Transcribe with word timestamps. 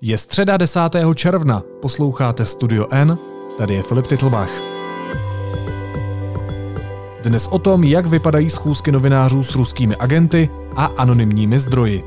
Je 0.00 0.18
středa 0.18 0.56
10. 0.56 0.80
června, 1.14 1.62
posloucháte 1.82 2.44
Studio 2.44 2.86
N, 2.90 3.18
tady 3.58 3.74
je 3.74 3.82
Filip 3.82 4.06
Titlbach. 4.06 4.50
Dnes 7.22 7.46
o 7.46 7.58
tom, 7.58 7.84
jak 7.84 8.06
vypadají 8.06 8.50
schůzky 8.50 8.92
novinářů 8.92 9.42
s 9.42 9.54
ruskými 9.54 9.96
agenty 9.96 10.50
a 10.76 10.84
anonymními 10.84 11.58
zdroji. 11.58 12.04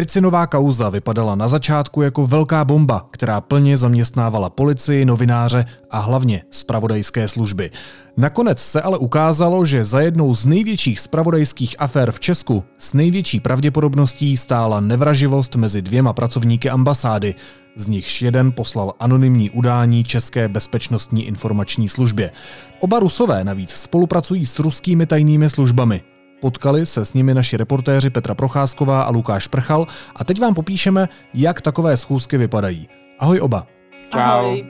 Ricinová 0.00 0.46
kauza 0.46 0.90
vypadala 0.90 1.34
na 1.34 1.48
začátku 1.48 2.02
jako 2.02 2.26
velká 2.26 2.64
bomba, 2.64 3.08
která 3.10 3.40
plně 3.40 3.76
zaměstnávala 3.76 4.50
policii, 4.50 5.04
novináře 5.04 5.64
a 5.90 5.98
hlavně 5.98 6.42
spravodajské 6.50 7.28
služby. 7.28 7.70
Nakonec 8.16 8.58
se 8.58 8.82
ale 8.82 8.98
ukázalo, 8.98 9.64
že 9.64 9.84
za 9.84 10.00
jednou 10.00 10.34
z 10.34 10.46
největších 10.46 11.00
spravodajských 11.00 11.76
afér 11.78 12.12
v 12.12 12.20
Česku 12.20 12.64
s 12.78 12.92
největší 12.92 13.40
pravděpodobností 13.40 14.36
stála 14.36 14.80
nevraživost 14.80 15.56
mezi 15.56 15.82
dvěma 15.82 16.12
pracovníky 16.12 16.70
ambasády, 16.70 17.34
z 17.76 17.86
nichž 17.86 18.22
jeden 18.22 18.52
poslal 18.52 18.94
anonymní 18.98 19.50
udání 19.50 20.04
České 20.04 20.48
bezpečnostní 20.48 21.26
informační 21.26 21.88
službě. 21.88 22.30
Oba 22.80 23.00
Rusové 23.00 23.44
navíc 23.44 23.70
spolupracují 23.70 24.46
s 24.46 24.58
ruskými 24.58 25.06
tajnými 25.06 25.50
službami. 25.50 26.02
Potkali 26.41 26.85
se 26.85 27.05
s 27.05 27.13
nimi 27.13 27.33
naši 27.33 27.57
reportéři 27.57 28.09
Petra 28.09 28.35
Procházková 28.35 29.01
a 29.01 29.11
Lukáš 29.11 29.47
Prchal 29.47 29.87
a 30.15 30.23
teď 30.23 30.41
vám 30.41 30.53
popíšeme, 30.53 31.09
jak 31.33 31.61
takové 31.61 31.97
schůzky 31.97 32.37
vypadají. 32.37 32.87
Ahoj 33.19 33.39
oba. 33.39 33.67
Čau. 34.09 34.19
Ahoj. 34.19 34.65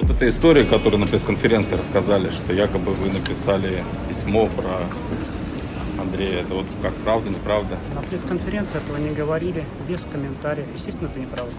Вот 0.00 0.10
эта 0.10 0.28
история, 0.28 0.64
которую 0.64 1.00
на 1.00 1.06
пресс-конференции 1.06 1.76
рассказали, 1.76 2.30
что 2.30 2.52
якобы 2.52 2.92
вы 2.94 3.12
написали 3.12 3.84
письмо 4.08 4.46
про 4.46 4.80
Андрея, 5.98 6.42
это 6.42 6.54
вот 6.54 6.66
как 6.82 6.94
правда, 7.04 7.30
неправда? 7.30 7.78
На 7.94 8.02
пресс-конференции 8.02 8.78
этого 8.78 8.98
не 8.98 9.14
говорили, 9.14 9.64
без 9.88 10.04
комментариев. 10.04 10.66
Естественно, 10.74 11.08
это 11.08 11.20
неправда. 11.20 11.52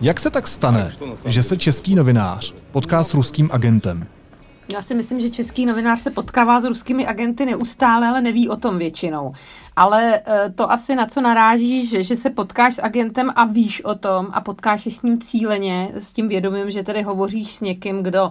Jak 0.00 0.20
se 0.20 0.30
tak 0.30 0.46
stane, 0.46 0.92
že 1.26 1.42
se 1.42 1.56
český 1.56 1.94
novinář 1.94 2.54
potká 2.72 3.04
s 3.04 3.14
ruským 3.14 3.48
agentem? 3.52 4.06
Já 4.72 4.82
si 4.82 4.94
myslím, 4.94 5.20
že 5.20 5.30
český 5.30 5.66
novinář 5.66 6.00
se 6.00 6.10
potkává 6.10 6.60
s 6.60 6.64
ruskými 6.64 7.06
agenty 7.06 7.46
neustále, 7.46 8.08
ale 8.08 8.20
neví 8.20 8.48
o 8.48 8.56
tom 8.56 8.78
většinou. 8.78 9.32
Ale 9.76 10.20
eh, 10.26 10.52
to 10.54 10.72
asi 10.72 10.94
na 10.94 11.06
co 11.06 11.20
narážíš, 11.20 11.90
že, 11.90 12.02
že 12.02 12.16
se 12.16 12.30
potkáš 12.30 12.74
s 12.74 12.82
agentem 12.82 13.30
a 13.36 13.44
víš 13.44 13.84
o 13.84 13.94
tom 13.94 14.28
a 14.32 14.40
potkáš 14.40 14.82
se 14.82 14.90
s 14.90 15.02
ním 15.02 15.20
cíleně, 15.20 15.90
s 15.94 16.12
tím 16.12 16.28
vědomím, 16.28 16.70
že 16.70 16.82
tedy 16.82 17.02
hovoříš 17.02 17.52
s 17.52 17.60
někým, 17.60 18.02
kdo 18.02 18.30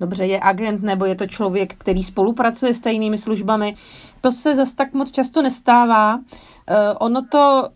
dobře 0.00 0.26
je 0.26 0.40
agent 0.42 0.82
nebo 0.82 1.04
je 1.04 1.14
to 1.14 1.26
člověk, 1.26 1.74
který 1.74 2.02
spolupracuje 2.02 2.74
s 2.74 2.80
tajnými 2.80 3.18
službami. 3.18 3.74
To 4.20 4.32
se 4.32 4.54
zas 4.54 4.72
tak 4.72 4.92
moc 4.92 5.10
často 5.10 5.42
nestává. 5.42 6.14
Uh, 6.16 6.22
ono 6.98 7.26
to 7.26 7.68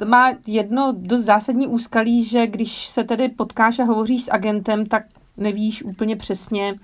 uh, 0.00 0.08
má 0.08 0.32
jedno 0.46 0.94
dost 0.96 1.22
zásadní 1.22 1.66
úskalí, 1.66 2.24
že 2.24 2.46
když 2.46 2.86
se 2.86 3.04
tedy 3.04 3.28
potkáš 3.28 3.78
a 3.78 3.84
hovoříš 3.84 4.24
s 4.24 4.32
agentem, 4.32 4.86
tak 4.86 5.02
nevíš 5.36 5.82
úplně 5.82 6.16
přesně, 6.16 6.74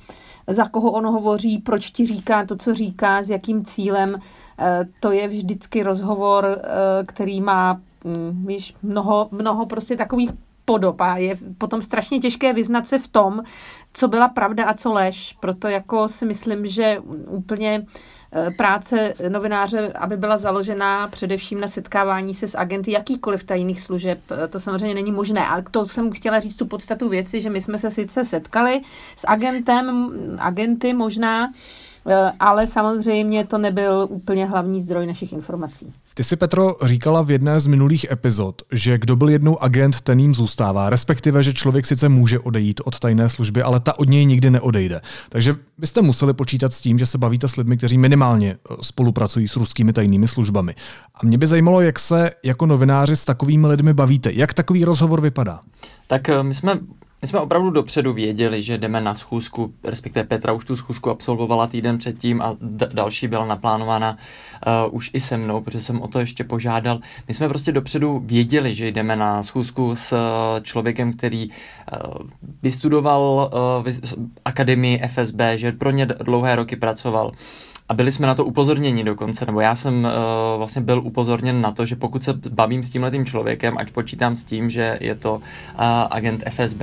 za 0.47 0.69
koho 0.69 0.91
on 0.91 1.07
hovoří, 1.07 1.59
proč 1.59 1.91
ti 1.91 2.07
říká 2.07 2.47
to, 2.47 2.57
co 2.57 2.75
říká, 2.75 3.23
s 3.23 3.31
jakým 3.31 3.65
cílem. 3.65 4.11
Uh, 4.11 4.19
to 5.01 5.13
je 5.13 5.29
vždycky 5.29 5.83
rozhovor, 5.83 6.45
uh, 6.45 7.07
který 7.07 7.41
má 7.41 7.81
um, 8.05 8.47
víš, 8.47 8.75
mnoho, 8.83 9.29
mnoho 9.31 9.67
prostě 9.67 9.97
takových 9.97 10.31
podob 10.65 11.01
a 11.01 11.17
je 11.17 11.37
potom 11.59 11.83
strašně 11.83 12.19
těžké 12.19 12.53
vyznat 12.53 12.87
se 12.87 12.99
v 12.99 13.09
tom, 13.09 13.43
co 13.93 14.09
byla 14.09 14.29
pravda 14.29 14.65
a 14.65 14.75
co 14.75 14.93
lež. 14.93 15.37
Proto 15.41 15.69
jako 15.69 16.09
si 16.09 16.27
myslím, 16.27 16.67
že 16.67 16.99
úplně 17.29 17.85
eh, 17.85 17.87
práce 18.57 19.15
novináře, 19.29 19.93
aby 19.93 20.17
byla 20.17 20.37
založená 20.37 21.09
především 21.09 21.61
na 21.61 21.69
setkávání 21.69 22.35
se 22.35 22.49
s 22.49 22.59
agenty 22.59 22.93
jakýchkoliv 22.93 23.45
tajných 23.45 23.81
služeb, 23.81 24.19
eh, 24.31 24.49
to 24.49 24.61
samozřejmě 24.61 24.95
není 24.95 25.13
možné. 25.13 25.47
A 25.47 25.63
to 25.63 25.87
jsem 25.87 26.13
chtěla 26.13 26.39
říct 26.39 26.57
tu 26.57 26.67
podstatu 26.67 27.09
věci, 27.09 27.41
že 27.41 27.51
my 27.51 27.61
jsme 27.61 27.79
se 27.79 27.91
sice 27.91 28.25
setkali 28.25 28.81
s 29.17 29.27
agentem, 29.29 30.13
agenty 30.39 30.95
možná, 30.95 31.47
Eh, 31.47 31.92
ale 32.41 32.67
samozřejmě 32.67 33.45
to 33.45 33.59
nebyl 33.59 34.07
úplně 34.11 34.47
hlavní 34.47 34.81
zdroj 34.81 35.07
našich 35.07 35.33
informací. 35.33 35.93
Ty 36.15 36.25
si, 36.25 36.37
Petro, 36.37 36.75
říkala 36.85 37.23
v 37.23 37.31
jedné 37.31 37.61
z 37.61 37.67
minulých 37.67 38.07
epizod, 38.11 38.63
že 38.73 38.99
kdo 38.99 39.17
byl 39.17 39.29
jednou 39.29 39.63
agent, 39.63 40.01
ten 40.01 40.21
jim 40.21 40.35
zůstává, 40.35 40.91
respektive, 40.91 41.43
že 41.43 41.53
člověk 41.53 41.87
sice 41.87 42.09
může 42.09 42.39
odejít 42.39 42.81
od 42.85 42.99
tajné 42.99 43.29
služby, 43.29 43.63
ale 43.63 43.81
ta 43.81 43.99
od 43.99 44.09
něj 44.09 44.27
nikdy 44.27 44.51
neodejde. 44.51 45.01
Takže 45.29 45.55
byste 45.79 46.03
museli 46.03 46.35
počítat 46.35 46.75
s 46.75 46.81
tím, 46.81 46.99
že 46.99 47.07
se 47.07 47.19
bavíte 47.19 47.49
s 47.49 47.57
lidmi, 47.57 47.77
kteří 47.77 47.99
minimálně 47.99 48.51
eh, 48.53 48.77
spolupracují 48.81 49.49
s 49.49 49.57
ruskými 49.57 49.93
tajnými 49.93 50.29
službami. 50.29 50.75
A 51.15 51.27
mě 51.27 51.39
by 51.39 51.47
zajímalo, 51.47 51.81
jak 51.81 51.99
se 51.99 52.31
jako 52.43 52.67
novináři 52.67 53.17
s 53.17 53.25
takovými 53.25 53.67
lidmi 53.67 53.95
bavíte. 53.95 54.33
Jak 54.33 54.55
takový 54.55 54.85
rozhovor 54.85 55.21
vypadá? 55.21 55.61
Tak 56.07 56.29
eh, 56.29 56.43
my 56.43 56.55
jsme 56.55 56.79
my 57.23 57.29
jsme 57.29 57.41
opravdu 57.41 57.71
dopředu 57.71 58.13
věděli, 58.13 58.63
že 58.63 58.79
jdeme 58.79 59.01
na 59.01 59.15
schůzku, 59.15 59.75
respektive 59.85 60.25
Petra 60.25 60.53
už 60.53 60.65
tu 60.65 60.77
schůzku 60.77 61.11
absolvovala 61.11 61.67
týden 61.67 61.99
předtím 61.99 62.43
a 62.43 62.57
d- 62.61 62.89
další 62.93 63.29
byla 63.29 63.47
naplánována 63.47 64.17
uh, 64.87 64.95
už 64.95 65.11
i 65.13 65.21
se 65.21 65.37
mnou, 65.37 65.61
protože 65.61 65.81
jsem 65.81 66.03
o 66.03 66.09
to 66.09 66.21
ještě 66.21 66.45
požádal. 66.45 67.01
My 67.29 67.35
jsme 67.35 67.49
prostě 67.49 67.73
dopředu 67.73 68.23
věděli, 68.25 68.75
že 68.75 68.87
jdeme 68.87 69.17
na 69.17 69.43
schůzku 69.43 69.97
s 69.97 70.13
uh, 70.13 70.19
člověkem, 70.63 71.13
který 71.13 71.49
uh, 71.49 72.29
vystudoval 72.63 73.51
uh, 73.85 73.93
akademii 74.45 75.03
FSB, 75.09 75.41
že 75.55 75.73
pro 75.73 75.91
ně 75.91 76.07
dlouhé 76.07 76.57
roky 76.57 76.77
pracoval. 76.77 77.27
Uh, 77.27 77.33
a 77.93 77.95
byli 77.95 78.13
jsme 78.13 78.27
na 78.27 78.35
to 78.35 78.45
upozorněni 78.45 79.05
dokonce, 79.05 79.47
nebo 79.47 79.61
já 79.61 79.75
jsem 79.75 80.05
uh, 80.05 80.11
vlastně 80.59 80.83
byl 80.83 81.03
upozorněn 81.05 81.61
na 81.61 81.73
to, 81.73 81.87
že 81.87 81.97
pokud 81.97 82.23
se 82.23 82.33
bavím 82.33 82.83
s 82.83 82.91
tímhletým 82.91 83.27
člověkem, 83.27 83.79
ať 83.79 83.91
počítám 83.91 84.37
s 84.37 84.45
tím, 84.45 84.71
že 84.71 84.99
je 85.01 85.15
to 85.15 85.35
uh, 85.35 85.41
agent 86.11 86.45
FSB. 86.51 86.83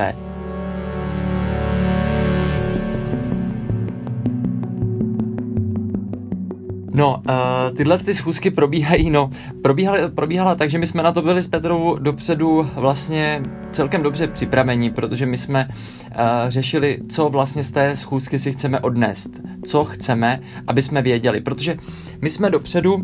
No, 6.99 7.23
uh, 7.29 7.77
tyhle 7.77 7.97
ty 7.97 8.13
schůzky 8.13 8.51
probíhají, 8.51 9.09
no, 9.09 9.29
probíhaly, 9.61 10.09
probíhala 10.09 10.55
tak, 10.55 10.69
že 10.69 10.77
my 10.77 10.87
jsme 10.87 11.03
na 11.03 11.11
to 11.11 11.21
byli 11.21 11.41
s 11.41 11.47
Petrou 11.47 11.97
dopředu 11.99 12.69
vlastně 12.75 13.41
celkem 13.71 14.03
dobře 14.03 14.27
připraveni, 14.27 14.89
protože 14.89 15.25
my 15.25 15.37
jsme 15.37 15.67
uh, 15.67 16.15
řešili, 16.47 16.99
co 17.09 17.29
vlastně 17.29 17.63
z 17.63 17.71
té 17.71 17.95
schůzky 17.95 18.39
si 18.39 18.51
chceme 18.51 18.79
odnést, 18.79 19.29
co 19.65 19.85
chceme, 19.85 20.39
aby 20.67 20.81
jsme 20.81 21.01
věděli, 21.01 21.41
protože 21.41 21.77
my 22.21 22.29
jsme 22.29 22.49
dopředu 22.49 23.03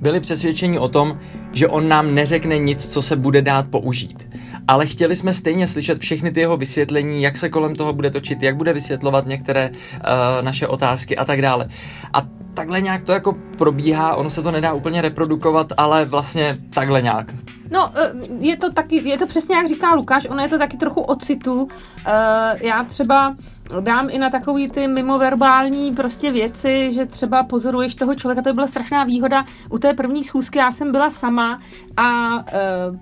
byli 0.00 0.20
přesvědčeni 0.20 0.78
o 0.78 0.88
tom, 0.88 1.18
že 1.52 1.68
on 1.68 1.88
nám 1.88 2.14
neřekne 2.14 2.58
nic, 2.58 2.92
co 2.92 3.02
se 3.02 3.16
bude 3.16 3.42
dát 3.42 3.68
použít. 3.68 4.28
Ale 4.68 4.86
chtěli 4.86 5.16
jsme 5.16 5.34
stejně 5.34 5.66
slyšet 5.66 5.98
všechny 5.98 6.32
ty 6.32 6.40
jeho 6.40 6.56
vysvětlení, 6.56 7.22
jak 7.22 7.38
se 7.38 7.48
kolem 7.48 7.74
toho 7.74 7.92
bude 7.92 8.10
točit, 8.10 8.42
jak 8.42 8.56
bude 8.56 8.72
vysvětlovat 8.72 9.26
některé 9.26 9.70
uh, 9.70 10.06
naše 10.40 10.66
otázky 10.66 11.16
a 11.16 11.24
tak 11.24 11.42
dále. 11.42 11.68
A 12.12 12.37
takhle 12.58 12.80
nějak 12.80 13.02
to 13.02 13.12
jako 13.12 13.32
probíhá, 13.58 14.14
ono 14.16 14.30
se 14.30 14.42
to 14.42 14.50
nedá 14.50 14.72
úplně 14.72 15.02
reprodukovat, 15.02 15.72
ale 15.76 16.04
vlastně 16.04 16.56
takhle 16.70 17.02
nějak. 17.02 17.34
No, 17.70 17.92
eh, 17.94 18.12
je 18.40 18.56
to 18.56 18.72
taky, 18.72 19.08
je 19.08 19.18
to 19.18 19.26
přesně 19.26 19.56
jak 19.56 19.68
říká 19.68 19.90
Lukáš, 19.96 20.26
ono 20.30 20.42
je 20.42 20.48
to 20.48 20.58
taky 20.58 20.76
trochu 20.76 21.00
ocitu. 21.00 21.68
Eh, 22.06 22.66
já 22.66 22.84
třeba 22.84 23.36
dám 23.80 24.08
i 24.10 24.18
na 24.18 24.30
takový 24.30 24.70
ty 24.70 24.88
mimoverbální 24.88 25.92
prostě 25.92 26.32
věci, 26.32 26.90
že 26.92 27.06
třeba 27.06 27.42
pozoruješ 27.42 27.94
toho 27.94 28.14
člověka, 28.14 28.42
to 28.42 28.50
by 28.50 28.54
byla 28.54 28.66
strašná 28.66 29.04
výhoda. 29.04 29.44
U 29.70 29.78
té 29.78 29.94
první 29.94 30.24
schůzky 30.24 30.58
já 30.58 30.70
jsem 30.70 30.92
byla 30.92 31.10
sama 31.10 31.60
a 31.96 32.36
uh, 32.36 32.42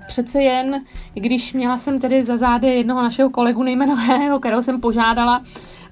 přece 0.09 0.43
jen, 0.43 0.85
když 1.15 1.53
měla 1.53 1.77
jsem 1.77 2.01
tedy 2.01 2.25
za 2.25 2.37
zády 2.37 2.67
jednoho 2.67 3.03
našeho 3.03 3.31
kolegu 3.31 3.63
nejmenového, 3.63 4.39
kterého 4.39 4.63
jsem 4.63 4.81
požádala, 4.81 5.43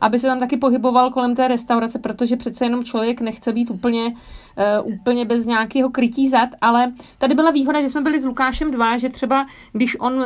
aby 0.05 0.19
se 0.19 0.27
tam 0.27 0.39
taky 0.41 0.57
pohyboval 0.57 1.11
kolem 1.11 1.35
té 1.35 1.49
restaurace, 1.49 1.99
protože 1.99 2.37
přece 2.37 2.65
jenom 2.65 2.85
člověk 2.85 3.21
nechce 3.21 3.53
být 3.53 3.71
úplně, 3.71 4.15
uh, 4.83 4.93
úplně 4.95 5.25
bez 5.25 5.47
nějakého 5.47 5.91
krytí 5.91 6.29
zad, 6.29 6.49
ale 6.61 6.93
tady 7.19 7.35
byla 7.35 7.51
výhoda, 7.51 7.83
že 7.83 7.89
jsme 7.89 8.01
byli 8.01 8.21
s 8.21 8.25
Lukášem 8.25 8.71
dva, 8.71 8.97
že 8.97 9.09
třeba 9.09 9.47
když 9.73 9.97
on, 10.01 10.15
uh, 10.15 10.25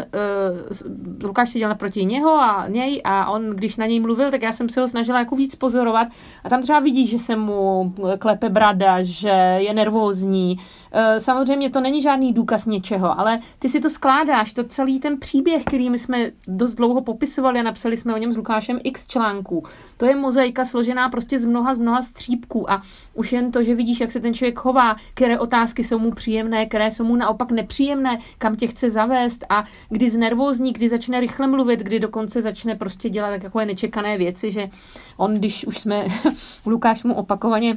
Lukáš 1.22 1.50
seděl 1.50 1.68
naproti 1.68 2.04
něho 2.04 2.30
a 2.30 2.68
něj 2.68 3.00
a 3.04 3.30
on, 3.30 3.50
když 3.50 3.76
na 3.76 3.86
něj 3.86 4.00
mluvil, 4.00 4.30
tak 4.30 4.42
já 4.42 4.52
jsem 4.52 4.68
se 4.68 4.80
ho 4.80 4.88
snažila 4.88 5.18
jako 5.18 5.36
víc 5.36 5.54
pozorovat 5.54 6.08
a 6.44 6.48
tam 6.48 6.62
třeba 6.62 6.80
vidí, 6.80 7.06
že 7.06 7.18
se 7.18 7.36
mu 7.36 7.94
klepe 8.18 8.48
brada, 8.48 9.02
že 9.02 9.58
je 9.58 9.74
nervózní. 9.74 10.56
Uh, 10.56 11.18
samozřejmě 11.18 11.70
to 11.70 11.80
není 11.80 12.02
žádný 12.02 12.32
důkaz 12.32 12.66
něčeho, 12.66 13.20
ale 13.20 13.38
ty 13.58 13.68
si 13.68 13.80
to 13.80 13.90
skládáš, 13.90 14.52
to 14.52 14.64
celý 14.64 15.00
ten 15.00 15.18
příběh, 15.18 15.64
který 15.64 15.90
my 15.90 15.98
jsme 15.98 16.30
dost 16.48 16.74
dlouho 16.74 17.02
popisovali 17.02 17.60
a 17.60 17.62
napsali 17.62 17.96
jsme 17.96 18.14
o 18.14 18.18
něm 18.18 18.32
s 18.32 18.36
Lukášem 18.36 18.78
x 18.84 19.06
článků, 19.06 19.64
To 19.96 20.06
je 20.06 20.16
mozaika 20.16 20.64
složená 20.64 21.08
prostě 21.08 21.38
z 21.38 21.44
mnoha, 21.44 21.74
z 21.74 21.78
mnoha 21.78 22.02
střípků 22.02 22.70
a 22.70 22.82
už 23.14 23.32
jen 23.32 23.52
to, 23.52 23.62
že 23.62 23.74
vidíš, 23.74 24.00
jak 24.00 24.12
se 24.12 24.17
ten 24.20 24.34
člověk 24.34 24.58
chová, 24.58 24.96
které 25.14 25.38
otázky 25.38 25.84
jsou 25.84 25.98
mu 25.98 26.12
příjemné, 26.12 26.66
které 26.66 26.90
jsou 26.90 27.04
mu 27.04 27.16
naopak 27.16 27.50
nepříjemné, 27.50 28.18
kam 28.38 28.56
tě 28.56 28.66
chce 28.66 28.90
zavést 28.90 29.44
a 29.48 29.64
kdy 29.88 30.10
znervózní, 30.10 30.72
kdy 30.72 30.88
začne 30.88 31.20
rychle 31.20 31.46
mluvit, 31.46 31.80
kdy 31.80 32.00
dokonce 32.00 32.42
začne 32.42 32.74
prostě 32.74 33.08
dělat 33.08 33.40
takové 33.40 33.66
nečekané 33.66 34.18
věci, 34.18 34.50
že 34.50 34.68
on, 35.16 35.34
když 35.34 35.66
už 35.66 35.78
jsme 35.78 36.04
Lukáš 36.66 37.04
mu 37.04 37.14
opakovaně 37.14 37.76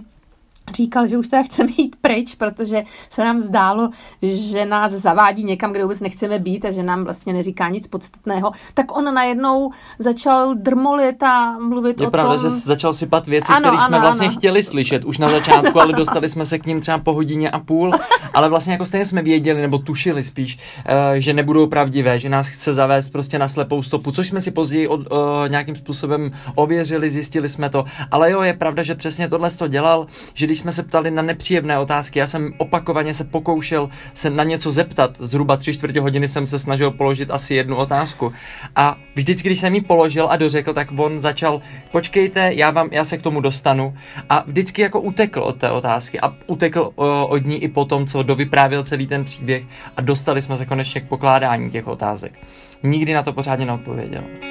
říkal, 0.76 1.08
že 1.08 1.18
už 1.18 1.28
teda 1.28 1.44
chceme 1.44 1.70
jít 1.78 1.96
pryč, 2.02 2.36
protože 2.36 2.84
se 3.10 3.24
nám 3.24 3.42
zdálo, 3.42 3.90
že 4.22 4.66
nás 4.66 4.92
zavádí 4.92 5.44
někam, 5.44 5.72
kde 5.72 5.84
vůbec 5.84 6.00
nechceme 6.00 6.40
být 6.40 6.66
a 6.66 6.72
že 6.72 6.84
nám 6.84 7.04
vlastně 7.04 7.34
neříká 7.34 7.70
nic 7.70 7.88
podstatného, 7.88 8.52
tak 8.74 8.98
on 8.98 9.14
najednou 9.14 9.72
začal 10.00 10.56
drmolit 10.56 11.24
a 11.24 11.58
mluvit 11.60 12.02
je 12.02 12.08
o 12.08 12.12
pravda, 12.12 12.36
tom... 12.36 12.44
že 12.44 12.50
začal 12.50 12.94
sypat 12.94 13.28
věci, 13.28 13.52
které 13.60 13.78
jsme 13.78 13.98
ano, 13.98 14.02
vlastně 14.02 14.28
ano. 14.28 14.38
chtěli 14.38 14.64
slyšet 14.64 15.06
už 15.06 15.18
na 15.18 15.30
začátku, 15.30 15.82
ale 15.82 15.94
dostali 15.94 16.30
jsme 16.30 16.46
se 16.46 16.60
k 16.60 16.66
ním 16.66 16.82
třeba 16.82 16.98
po 16.98 17.14
hodině 17.14 17.50
a 17.50 17.60
půl, 17.60 17.94
ale 18.34 18.50
vlastně 18.50 18.74
jako 18.74 18.86
stejně 18.86 19.06
jsme 19.06 19.22
věděli, 19.22 19.62
nebo 19.62 19.78
tušili 19.78 20.24
spíš, 20.24 20.58
eh, 20.86 21.22
že 21.22 21.34
nebudou 21.34 21.68
pravdivé, 21.68 22.20
že 22.20 22.30
nás 22.30 22.48
chce 22.48 22.74
zavést 22.74 23.10
prostě 23.10 23.40
na 23.40 23.48
slepou 23.48 23.84
stopu, 23.84 24.12
což 24.12 24.28
jsme 24.28 24.42
si 24.42 24.52
později 24.52 24.88
od, 24.88 25.00
uh, 25.00 25.08
nějakým 25.48 25.76
způsobem 25.76 26.32
ověřili, 26.56 27.10
zjistili 27.10 27.50
jsme 27.50 27.70
to. 27.70 27.86
Ale 28.12 28.32
jo, 28.32 28.42
je 28.42 28.54
pravda, 28.54 28.84
že 28.84 28.96
přesně 28.96 29.28
tohle 29.28 29.52
to 29.52 29.68
dělal, 29.68 30.08
že 30.34 30.48
když 30.52 30.60
jsme 30.60 30.72
se 30.72 30.84
ptali 30.84 31.12
na 31.12 31.22
nepříjemné 31.22 31.80
otázky, 31.80 32.20
já 32.20 32.28
jsem 32.28 32.54
opakovaně 32.58 33.14
se 33.14 33.24
pokoušel 33.24 33.90
se 34.14 34.30
na 34.30 34.44
něco 34.44 34.72
zeptat. 34.72 35.18
Zhruba 35.18 35.58
tři 35.58 35.74
čtvrtě 35.74 36.02
hodiny 36.02 36.28
jsem 36.28 36.48
se 36.48 36.60
snažil 36.60 36.92
položit 36.92 37.32
asi 37.32 37.56
jednu 37.56 37.76
otázku. 37.76 38.34
A 38.76 38.98
vždycky, 39.16 39.48
když 39.48 39.60
jsem 39.60 39.76
ji 39.76 39.82
položil 39.82 40.28
a 40.30 40.36
dořekl, 40.36 40.74
tak 40.74 40.88
on 40.96 41.20
začal, 41.20 41.62
počkejte, 41.92 42.54
já, 42.54 42.72
vám, 42.72 42.90
já 42.92 43.04
se 43.04 43.18
k 43.18 43.22
tomu 43.22 43.42
dostanu. 43.42 43.94
A 44.30 44.44
vždycky 44.48 44.82
jako 44.82 45.02
utekl 45.02 45.40
od 45.40 45.58
té 45.58 45.72
otázky 45.72 46.20
a 46.20 46.36
utekl 46.48 46.92
o, 46.96 47.28
od 47.28 47.46
ní 47.46 47.64
i 47.64 47.68
po 47.68 47.86
tom, 47.86 48.06
co 48.06 48.24
dovyprávěl 48.24 48.84
celý 48.84 49.08
ten 49.08 49.24
příběh 49.24 49.64
a 49.98 50.02
dostali 50.02 50.42
jsme 50.42 50.58
se 50.58 50.66
konečně 50.66 51.02
k 51.02 51.08
pokládání 51.08 51.72
těch 51.72 51.88
otázek. 51.88 52.40
Nikdy 52.84 53.14
na 53.14 53.24
to 53.24 53.34
pořádně 53.34 53.66
neodpověděl. 53.66 54.51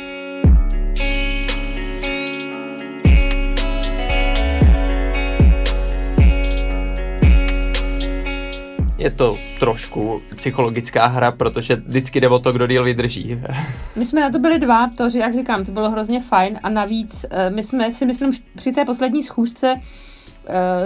Je 9.00 9.11
to 9.11 9.38
trošku 9.58 10.23
psychologická 10.35 11.06
hra, 11.06 11.32
protože 11.32 11.76
vždycky 11.76 12.20
jde 12.20 12.29
o 12.29 12.38
to, 12.38 12.52
kdo 12.52 12.67
díl 12.67 12.85
vydrží. 12.85 13.41
My 13.97 14.06
jsme 14.06 14.20
na 14.20 14.31
to 14.31 14.38
byli 14.38 14.58
dva, 14.58 14.91
to, 14.97 15.11
že 15.11 15.19
jak 15.19 15.35
říkám, 15.35 15.64
to 15.64 15.73
bylo 15.73 15.91
hrozně 15.91 16.20
fajn 16.20 16.58
a 16.62 16.69
navíc 16.69 17.26
eh, 17.31 17.50
my 17.50 17.62
jsme 17.62 17.91
si 17.91 18.06
myslím 18.06 18.31
při 18.56 18.73
té 18.73 18.85
poslední 18.85 19.23
schůzce 19.23 19.75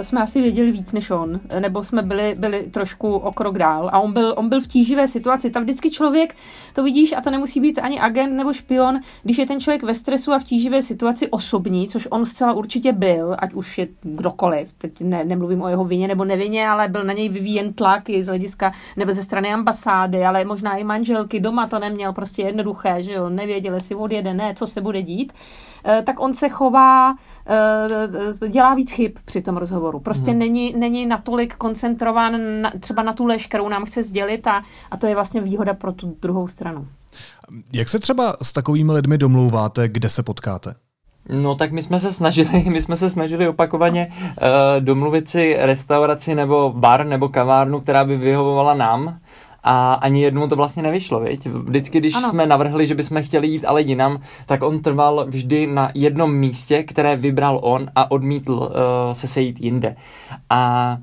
jsme 0.01 0.21
asi 0.21 0.41
věděli 0.41 0.71
víc 0.71 0.93
než 0.93 1.09
on, 1.09 1.39
nebo 1.59 1.83
jsme 1.83 2.01
byli, 2.01 2.35
byli 2.39 2.63
trošku 2.63 3.15
o 3.15 3.31
krok 3.31 3.57
dál. 3.57 3.89
A 3.93 3.99
on 3.99 4.13
byl, 4.13 4.33
on 4.37 4.49
byl 4.49 4.61
v 4.61 4.67
tíživé 4.67 5.07
situaci. 5.07 5.49
Tam 5.49 5.63
vždycky 5.63 5.91
člověk, 5.91 6.35
to 6.73 6.83
vidíš, 6.83 7.13
a 7.17 7.21
to 7.21 7.29
nemusí 7.31 7.59
být 7.59 7.79
ani 7.79 7.99
agent 7.99 8.33
nebo 8.37 8.53
špion, 8.53 8.99
když 9.23 9.37
je 9.37 9.45
ten 9.45 9.59
člověk 9.59 9.83
ve 9.83 9.95
stresu 9.95 10.33
a 10.33 10.39
v 10.39 10.43
tíživé 10.43 10.81
situaci 10.81 11.29
osobní, 11.29 11.87
což 11.87 12.07
on 12.11 12.25
zcela 12.25 12.53
určitě 12.53 12.93
byl, 12.93 13.35
ať 13.39 13.53
už 13.53 13.77
je 13.77 13.87
kdokoliv, 14.01 14.73
teď 14.73 15.01
ne, 15.01 15.23
nemluvím 15.23 15.61
o 15.61 15.67
jeho 15.67 15.85
vině 15.85 16.07
nebo 16.07 16.25
nevině, 16.25 16.67
ale 16.67 16.87
byl 16.87 17.03
na 17.03 17.13
něj 17.13 17.29
vyvíjen 17.29 17.73
tlak 17.73 18.09
i 18.09 18.23
z 18.23 18.27
hlediska 18.27 18.71
nebo 18.97 19.13
ze 19.13 19.23
strany 19.23 19.53
ambasády, 19.53 20.25
ale 20.25 20.45
možná 20.45 20.75
i 20.75 20.83
manželky 20.83 21.39
doma 21.39 21.67
to 21.67 21.79
neměl 21.79 22.13
prostě 22.13 22.41
jednoduché, 22.41 23.03
že 23.03 23.13
jo, 23.13 23.29
nevěděl, 23.29 23.73
jestli 23.73 23.95
odjede, 23.95 24.33
ne, 24.33 24.53
co 24.55 24.67
se 24.67 24.81
bude 24.81 25.01
dít. 25.01 25.33
Tak 26.03 26.19
on 26.19 26.33
se 26.33 26.49
chová, 26.49 27.15
dělá 28.47 28.73
víc 28.73 28.91
chyb 28.91 29.11
při 29.25 29.41
tom 29.45 29.57
rozhovoru. 29.57 29.99
Prostě 29.99 30.31
hmm. 30.31 30.39
není, 30.39 30.73
není 30.77 31.05
natolik 31.05 31.55
koncentrován 31.55 32.61
na, 32.61 32.71
třeba 32.79 33.03
na 33.03 33.13
tu 33.13 33.25
lež, 33.25 33.47
kterou 33.47 33.69
nám 33.69 33.85
chce 33.85 34.03
sdělit 34.03 34.47
a, 34.47 34.63
a 34.91 34.97
to 34.97 35.07
je 35.07 35.15
vlastně 35.15 35.41
výhoda 35.41 35.73
pro 35.73 35.91
tu 35.91 36.17
druhou 36.21 36.47
stranu. 36.47 36.87
Jak 37.73 37.89
se 37.89 37.99
třeba 37.99 38.35
s 38.41 38.53
takovými 38.53 38.91
lidmi 38.91 39.17
domlouváte, 39.17 39.87
kde 39.87 40.09
se 40.09 40.23
potkáte? 40.23 40.75
No 41.29 41.55
tak 41.55 41.71
my 41.71 41.83
jsme 41.83 41.99
se 41.99 42.13
snažili, 42.13 42.63
my 42.69 42.81
jsme 42.81 42.97
se 42.97 43.09
snažili 43.09 43.47
opakovaně 43.47 44.11
uh, 44.21 44.35
domluvit 44.79 45.29
si 45.29 45.55
restauraci 45.59 46.35
nebo 46.35 46.73
bar 46.75 47.05
nebo 47.05 47.29
kavárnu, 47.29 47.79
která 47.79 48.05
by 48.05 48.17
vyhovovala 48.17 48.73
nám 48.73 49.19
a 49.67 49.93
ani 49.93 50.21
jednou 50.21 50.47
to 50.47 50.55
vlastně 50.55 50.83
nevyšlo, 50.83 51.19
viď? 51.19 51.47
Vždycky, 51.47 51.99
když 51.99 52.15
ano. 52.15 52.29
jsme 52.29 52.45
navrhli, 52.45 52.85
že 52.85 52.95
bychom 52.95 53.23
chtěli 53.23 53.47
jít 53.47 53.65
ale 53.65 53.81
jinam, 53.81 54.19
tak 54.45 54.63
on 54.63 54.79
trval 54.79 55.25
vždy 55.27 55.67
na 55.67 55.91
jednom 55.93 56.35
místě, 56.35 56.83
které 56.83 57.15
vybral 57.15 57.59
on 57.63 57.87
a 57.95 58.11
odmítl 58.11 58.53
uh, 58.53 58.69
se 59.13 59.27
sejít 59.27 59.61
jinde. 59.61 59.95
A 60.49 60.97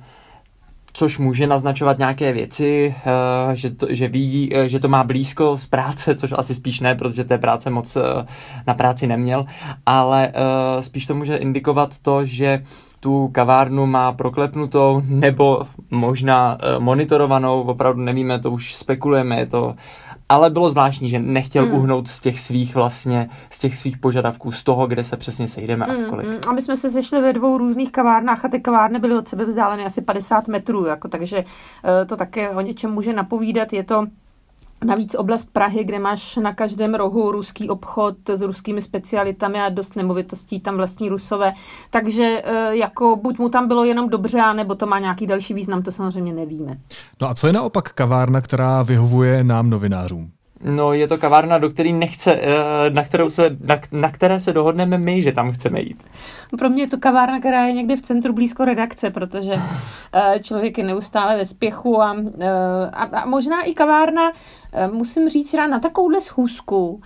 což 0.93 1.19
může 1.19 1.47
naznačovat 1.47 1.99
nějaké 1.99 2.33
věci, 2.33 2.95
uh, 3.07 3.53
že, 3.53 3.71
to, 3.71 3.87
že 3.91 4.09
ví, 4.09 4.53
uh, 4.55 4.63
že 4.63 4.79
to 4.79 4.89
má 4.89 5.05
blízko 5.05 5.57
z 5.57 5.67
práce, 5.67 6.15
což 6.15 6.33
asi 6.37 6.55
spíš 6.55 6.81
ne, 6.81 6.95
protože 6.95 7.25
té 7.25 7.39
práce 7.39 7.71
moc 7.71 7.97
uh, 7.97 8.03
na 8.67 8.75
práci 8.75 9.07
neměl, 9.07 9.45
ale 9.87 10.33
spíš 10.81 11.07
to 11.07 11.15
může 11.15 11.37
indikovat 11.37 11.99
to, 11.99 12.25
že 12.25 12.63
tu 13.03 13.29
kavárnu 13.33 13.87
má 13.87 14.13
proklepnutou 14.13 15.03
nebo 15.05 15.63
možná 15.91 16.59
monitorovanou, 16.79 17.63
opravdu 17.63 18.03
nevíme, 18.03 18.39
to 18.39 18.51
už 18.51 18.75
spekulujeme, 18.75 19.39
je 19.39 19.47
to 19.47 19.75
ale 20.33 20.51
bylo 20.51 20.69
zvláštní, 20.69 21.09
že 21.09 21.19
nechtěl 21.19 21.67
mm. 21.67 21.73
uhnout 21.73 22.09
z 22.09 22.21
těch 22.21 22.41
svých 22.41 22.75
vlastně, 22.75 23.29
z 23.51 23.59
těch 23.59 23.77
svých 23.77 23.99
požadavků, 23.99 24.53
z 24.53 24.63
toho, 24.63 24.87
kde 24.87 25.05
se 25.05 25.17
přesně 25.17 25.49
sejdeme 25.49 25.87
mm, 25.87 25.91
a 25.91 25.95
v 25.95 26.09
kolik. 26.09 26.27
Mm. 26.27 26.39
A 26.49 26.53
my 26.53 26.63
jsme 26.63 26.77
se 26.77 26.91
sešli 26.91 27.21
ve 27.21 27.33
dvou 27.33 27.59
různých 27.59 27.93
kavárnách 27.93 28.45
a 28.45 28.49
ty 28.49 28.61
kavárny 28.61 28.99
byly 28.99 29.17
od 29.17 29.29
sebe 29.29 29.45
vzdáleny 29.45 29.85
asi 29.85 30.03
50 30.03 30.49
metrů, 30.49 30.87
jako, 30.87 31.09
takže 31.09 31.39
uh, 31.39 32.07
to 32.07 32.17
také 32.17 32.51
o 32.51 32.61
něčem 32.61 32.91
může 32.91 33.13
napovídat. 33.13 33.73
Je 33.73 33.85
to 33.85 34.07
Navíc 34.85 35.15
oblast 35.15 35.53
Prahy, 35.53 35.85
kde 35.85 35.99
máš 35.99 36.37
na 36.37 36.55
každém 36.55 36.95
rohu 36.95 37.33
ruský 37.33 37.71
obchod 37.71 38.17
s 38.29 38.43
ruskými 38.43 38.83
specialitami 38.83 39.61
a 39.61 39.69
dost 39.69 39.97
nemovitostí 39.97 40.61
tam 40.61 40.77
vlastní 40.77 41.09
rusové. 41.09 41.53
Takže 41.91 42.43
jako 42.71 43.17
buď 43.17 43.39
mu 43.39 43.49
tam 43.49 43.69
bylo 43.69 43.85
jenom 43.85 44.09
dobře, 44.09 44.43
nebo 44.55 44.75
to 44.75 44.87
má 44.87 44.99
nějaký 44.99 45.27
další 45.27 45.55
význam, 45.55 45.83
to 45.83 45.93
samozřejmě 45.93 46.33
nevíme. 46.33 46.79
No 47.21 47.29
a 47.29 47.35
co 47.35 47.47
je 47.47 47.53
naopak 47.53 47.93
kavárna, 47.93 48.41
která 48.41 48.83
vyhovuje 48.83 49.45
nám 49.45 49.71
novinářům? 49.71 50.31
No, 50.65 50.93
je 50.93 51.09
to 51.09 51.19
kavárna, 51.19 51.59
do 51.59 51.71
který 51.71 51.93
nechce, 51.93 52.41
na, 52.93 53.05
kterou 53.05 53.31
se, 53.31 53.57
na, 53.65 53.77
na 53.93 54.11
které 54.11 54.41
se 54.41 54.53
dohodneme 54.53 54.99
my, 54.99 55.23
že 55.23 55.33
tam 55.33 55.53
chceme 55.53 55.81
jít. 55.81 56.05
Pro 56.59 56.71
mě 56.71 56.83
je 56.83 56.89
to 56.89 56.99
kavárna, 56.99 57.39
která 57.41 57.67
je 57.67 57.73
někde 57.73 57.97
v 57.97 58.03
centru 58.03 58.33
blízko 58.33 58.65
redakce, 58.65 59.11
protože 59.11 59.55
člověk 60.43 60.79
je 60.79 60.85
neustále 60.85 61.37
ve 61.37 61.45
spěchu 61.45 62.03
a, 62.03 62.17
a, 62.93 63.05
a 63.05 63.27
možná 63.27 63.63
i 63.63 63.75
kavárna, 63.75 64.33
musím 64.93 65.29
říct, 65.29 65.53
na 65.53 65.79
takovouhle 65.79 66.21
schůzku 66.21 67.01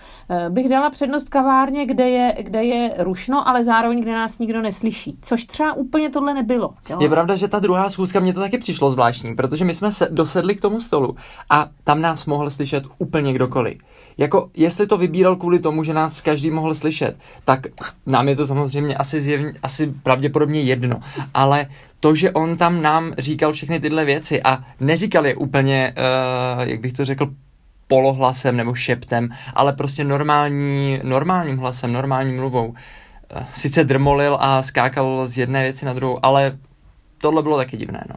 bych 0.49 0.69
dala 0.69 0.89
přednost 0.89 1.29
kavárně, 1.29 1.85
kde 1.85 2.09
je, 2.09 2.35
kde 2.39 2.63
je 2.63 2.93
rušno, 2.97 3.47
ale 3.47 3.63
zároveň, 3.63 4.01
kde 4.01 4.11
nás 4.11 4.39
nikdo 4.39 4.61
neslyší. 4.61 5.17
Což 5.21 5.45
třeba 5.45 5.73
úplně 5.73 6.09
tohle 6.09 6.33
nebylo. 6.33 6.73
Jo? 6.89 6.97
Je 7.01 7.09
pravda, 7.09 7.35
že 7.35 7.47
ta 7.47 7.59
druhá 7.59 7.89
schůzka 7.89 8.19
mě 8.19 8.33
to 8.33 8.39
taky 8.39 8.57
přišlo 8.57 8.89
zvláštní, 8.89 9.35
protože 9.35 9.65
my 9.65 9.73
jsme 9.73 9.91
se 9.91 10.07
dosedli 10.11 10.55
k 10.55 10.61
tomu 10.61 10.81
stolu 10.81 11.15
a 11.49 11.69
tam 11.83 12.01
nás 12.01 12.25
mohl 12.25 12.49
slyšet 12.49 12.83
úplně 12.97 13.33
kdokoliv. 13.47 13.77
Jako, 14.17 14.49
jestli 14.53 14.87
to 14.87 14.97
vybíral 14.97 15.35
kvůli 15.35 15.59
tomu, 15.59 15.83
že 15.83 15.93
nás 15.93 16.21
každý 16.21 16.51
mohl 16.51 16.75
slyšet, 16.75 17.19
tak 17.45 17.67
nám 18.05 18.27
je 18.27 18.35
to 18.35 18.47
samozřejmě 18.47 18.95
asi, 18.95 19.21
zjevně, 19.21 19.53
asi 19.63 19.87
pravděpodobně 20.03 20.61
jedno, 20.61 20.99
ale 21.33 21.65
to, 21.99 22.15
že 22.15 22.31
on 22.31 22.57
tam 22.57 22.81
nám 22.81 23.13
říkal 23.17 23.53
všechny 23.53 23.79
tyhle 23.79 24.05
věci 24.05 24.43
a 24.43 24.63
neříkal 24.79 25.25
je 25.25 25.35
úplně, 25.35 25.93
uh, 25.97 26.63
jak 26.63 26.79
bych 26.79 26.93
to 26.93 27.05
řekl, 27.05 27.27
polohlasem 27.87 28.57
nebo 28.57 28.73
šeptem, 28.73 29.29
ale 29.53 29.73
prostě 29.73 30.03
normální, 30.03 30.99
normálním 31.03 31.57
hlasem, 31.57 31.93
normální 31.93 32.35
mluvou. 32.35 32.73
Sice 33.53 33.83
drmolil 33.83 34.37
a 34.39 34.63
skákal 34.63 35.25
z 35.25 35.37
jedné 35.37 35.63
věci 35.63 35.85
na 35.85 35.93
druhou, 35.93 36.19
ale 36.23 36.57
tohle 37.17 37.43
bylo 37.43 37.57
taky 37.57 37.77
divné, 37.77 38.03
no. 38.09 38.15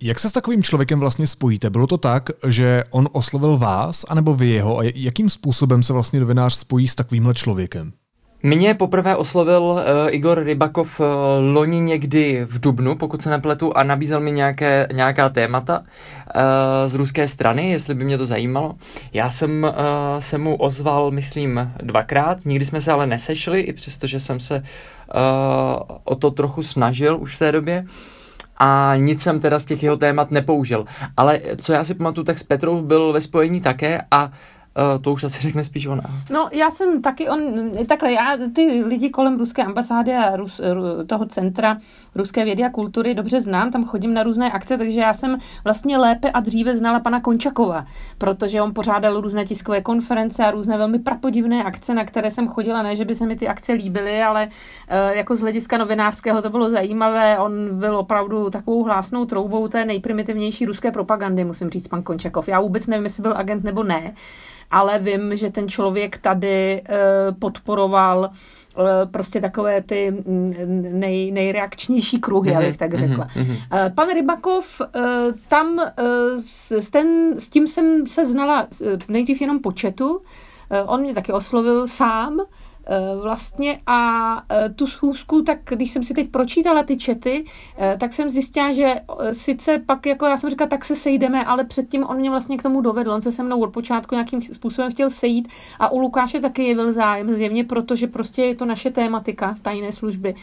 Jak 0.00 0.18
se 0.18 0.28
s 0.28 0.32
takovým 0.32 0.62
člověkem 0.62 1.00
vlastně 1.00 1.26
spojíte? 1.26 1.70
Bylo 1.70 1.86
to 1.86 1.98
tak, 1.98 2.30
že 2.46 2.84
on 2.90 3.08
oslovil 3.12 3.58
vás, 3.58 4.04
anebo 4.08 4.34
vy 4.34 4.48
jeho? 4.48 4.78
A 4.78 4.92
jakým 4.94 5.30
způsobem 5.30 5.82
se 5.82 5.92
vlastně 5.92 6.20
novinář 6.20 6.54
spojí 6.54 6.88
s 6.88 6.94
takovýmhle 6.94 7.34
člověkem? 7.34 7.92
Mě 8.42 8.74
poprvé 8.74 9.16
oslovil 9.16 9.62
uh, 9.62 9.80
Igor 10.08 10.44
Rybakov 10.44 11.00
uh, 11.00 11.06
loni 11.54 11.80
někdy 11.80 12.44
v 12.44 12.60
Dubnu, 12.60 12.96
pokud 12.96 13.22
se 13.22 13.30
nepletu, 13.30 13.76
a 13.76 13.82
nabízel 13.82 14.20
mi 14.20 14.32
nějaké, 14.32 14.88
nějaká 14.92 15.28
témata 15.28 15.78
uh, 15.78 15.84
z 16.86 16.94
ruské 16.94 17.28
strany, 17.28 17.70
jestli 17.70 17.94
by 17.94 18.04
mě 18.04 18.18
to 18.18 18.26
zajímalo. 18.26 18.74
Já 19.12 19.30
jsem 19.30 19.64
uh, 19.64 19.70
se 20.18 20.38
mu 20.38 20.56
ozval, 20.56 21.10
myslím, 21.10 21.72
dvakrát, 21.82 22.44
nikdy 22.44 22.64
jsme 22.64 22.80
se 22.80 22.92
ale 22.92 23.06
nesešli, 23.06 23.60
i 23.60 23.72
přesto, 23.72 24.06
že 24.06 24.20
jsem 24.20 24.40
se 24.40 24.56
uh, 24.56 24.62
o 26.04 26.14
to 26.14 26.30
trochu 26.30 26.62
snažil 26.62 27.18
už 27.20 27.36
v 27.36 27.38
té 27.38 27.52
době 27.52 27.84
a 28.60 28.92
nic 28.96 29.22
jsem 29.22 29.40
teda 29.40 29.58
z 29.58 29.64
těch 29.64 29.82
jeho 29.82 29.96
témat 29.96 30.30
nepoužil. 30.30 30.84
Ale 31.16 31.40
co 31.56 31.72
já 31.72 31.84
si 31.84 31.94
pamatuju, 31.94 32.24
tak 32.24 32.38
s 32.38 32.42
Petrou 32.42 32.82
byl 32.82 33.12
ve 33.12 33.20
spojení 33.20 33.60
také 33.60 34.02
a 34.10 34.32
Uh, 34.78 35.02
to 35.02 35.12
už 35.12 35.24
asi 35.24 35.42
řekne 35.42 35.64
spíš 35.64 35.86
ona. 35.86 36.02
No, 36.30 36.48
já 36.52 36.70
jsem 36.70 37.02
taky, 37.02 37.28
on, 37.28 37.40
takhle, 37.86 38.12
já 38.12 38.36
ty 38.54 38.82
lidi 38.86 39.10
kolem 39.10 39.38
ruské 39.38 39.64
ambasády 39.64 40.12
a 40.14 40.36
Rus, 40.36 40.60
toho 41.06 41.26
centra 41.26 41.76
ruské 42.14 42.44
vědy 42.44 42.64
a 42.64 42.70
kultury 42.70 43.14
dobře 43.14 43.40
znám, 43.40 43.70
tam 43.70 43.84
chodím 43.84 44.14
na 44.14 44.22
různé 44.22 44.52
akce, 44.52 44.78
takže 44.78 45.00
já 45.00 45.14
jsem 45.14 45.38
vlastně 45.64 45.98
lépe 45.98 46.30
a 46.30 46.40
dříve 46.40 46.76
znala 46.76 47.00
pana 47.00 47.20
Končakova, 47.20 47.86
protože 48.18 48.62
on 48.62 48.74
pořádal 48.74 49.20
různé 49.20 49.44
tiskové 49.44 49.80
konference 49.80 50.46
a 50.46 50.50
různé 50.50 50.78
velmi 50.78 50.98
prapodivné 50.98 51.64
akce, 51.64 51.94
na 51.94 52.04
které 52.04 52.30
jsem 52.30 52.48
chodila, 52.48 52.82
ne, 52.82 52.96
že 52.96 53.04
by 53.04 53.14
se 53.14 53.26
mi 53.26 53.36
ty 53.36 53.48
akce 53.48 53.72
líbily, 53.72 54.22
ale 54.22 54.46
uh, 54.46 55.16
jako 55.16 55.36
z 55.36 55.40
hlediska 55.40 55.78
novinářského 55.78 56.42
to 56.42 56.50
bylo 56.50 56.70
zajímavé, 56.70 57.38
on 57.38 57.78
byl 57.78 57.96
opravdu 57.96 58.50
takovou 58.50 58.84
hlásnou 58.84 59.24
troubou 59.24 59.68
té 59.68 59.84
nejprimitivnější 59.84 60.66
ruské 60.66 60.90
propagandy, 60.90 61.44
musím 61.44 61.70
říct, 61.70 61.88
pan 61.88 62.02
Končakov. 62.02 62.48
Já 62.48 62.60
vůbec 62.60 62.86
nevím, 62.86 63.04
jestli 63.04 63.22
byl 63.22 63.36
agent 63.36 63.64
nebo 63.64 63.82
ne, 63.82 64.14
ale 64.70 64.98
vím, 64.98 65.36
že 65.36 65.50
ten 65.50 65.68
člověk 65.68 66.18
tady 66.18 66.82
uh, 66.82 67.38
podporoval 67.38 68.30
uh, 68.78 68.84
prostě 69.10 69.40
takové 69.40 69.82
ty 69.82 70.10
mm, 70.10 70.54
nej, 70.90 71.32
nejreakčnější 71.32 72.20
kruhy, 72.20 72.50
mm-hmm. 72.50 72.58
abych 72.58 72.76
tak 72.76 72.94
řekla. 72.94 73.26
Mm-hmm. 73.26 73.50
Uh, 73.50 73.94
pan 73.94 74.08
Rybakov, 74.14 74.80
tam 75.48 75.80
s, 76.46 76.90
ten, 76.90 77.38
s 77.38 77.48
tím 77.48 77.66
jsem 77.66 78.06
se 78.06 78.26
znala 78.26 78.66
nejdřív 79.08 79.40
jenom 79.40 79.60
po 79.60 79.72
četu, 79.72 80.16
uh, 80.16 80.22
on 80.86 81.00
mě 81.00 81.14
taky 81.14 81.32
oslovil 81.32 81.86
sám, 81.86 82.40
Eh, 82.40 82.69
vlastně 83.22 83.80
a 83.86 84.42
eh, 84.50 84.68
tu 84.68 84.86
schůzku, 84.86 85.42
tak 85.42 85.58
když 85.64 85.90
jsem 85.90 86.02
si 86.02 86.14
teď 86.14 86.30
pročítala 86.30 86.82
ty 86.82 86.96
čety, 86.96 87.44
eh, 87.78 87.96
tak 88.00 88.12
jsem 88.12 88.30
zjistila, 88.30 88.72
že 88.72 88.94
sice 89.32 89.82
pak, 89.86 90.06
jako 90.06 90.26
já 90.26 90.36
jsem 90.36 90.50
říkala, 90.50 90.68
tak 90.68 90.84
se 90.84 90.96
sejdeme, 90.96 91.44
ale 91.44 91.64
předtím 91.64 92.04
on 92.04 92.16
mě 92.16 92.30
vlastně 92.30 92.56
k 92.56 92.62
tomu 92.62 92.80
dovedl. 92.80 93.12
On 93.12 93.20
se 93.20 93.32
se 93.32 93.42
mnou 93.42 93.60
od 93.60 93.72
počátku 93.72 94.14
nějakým 94.14 94.42
způsobem 94.42 94.90
chtěl 94.92 95.10
sejít 95.10 95.48
a 95.78 95.92
u 95.92 95.98
Lukáše 95.98 96.40
taky 96.40 96.64
jevil 96.64 96.92
zájem 96.92 97.36
zjevně, 97.36 97.64
protože 97.64 98.06
prostě 98.06 98.42
je 98.42 98.54
to 98.54 98.64
naše 98.64 98.90
tématika 98.90 99.56
tajné 99.62 99.92
služby. 99.92 100.34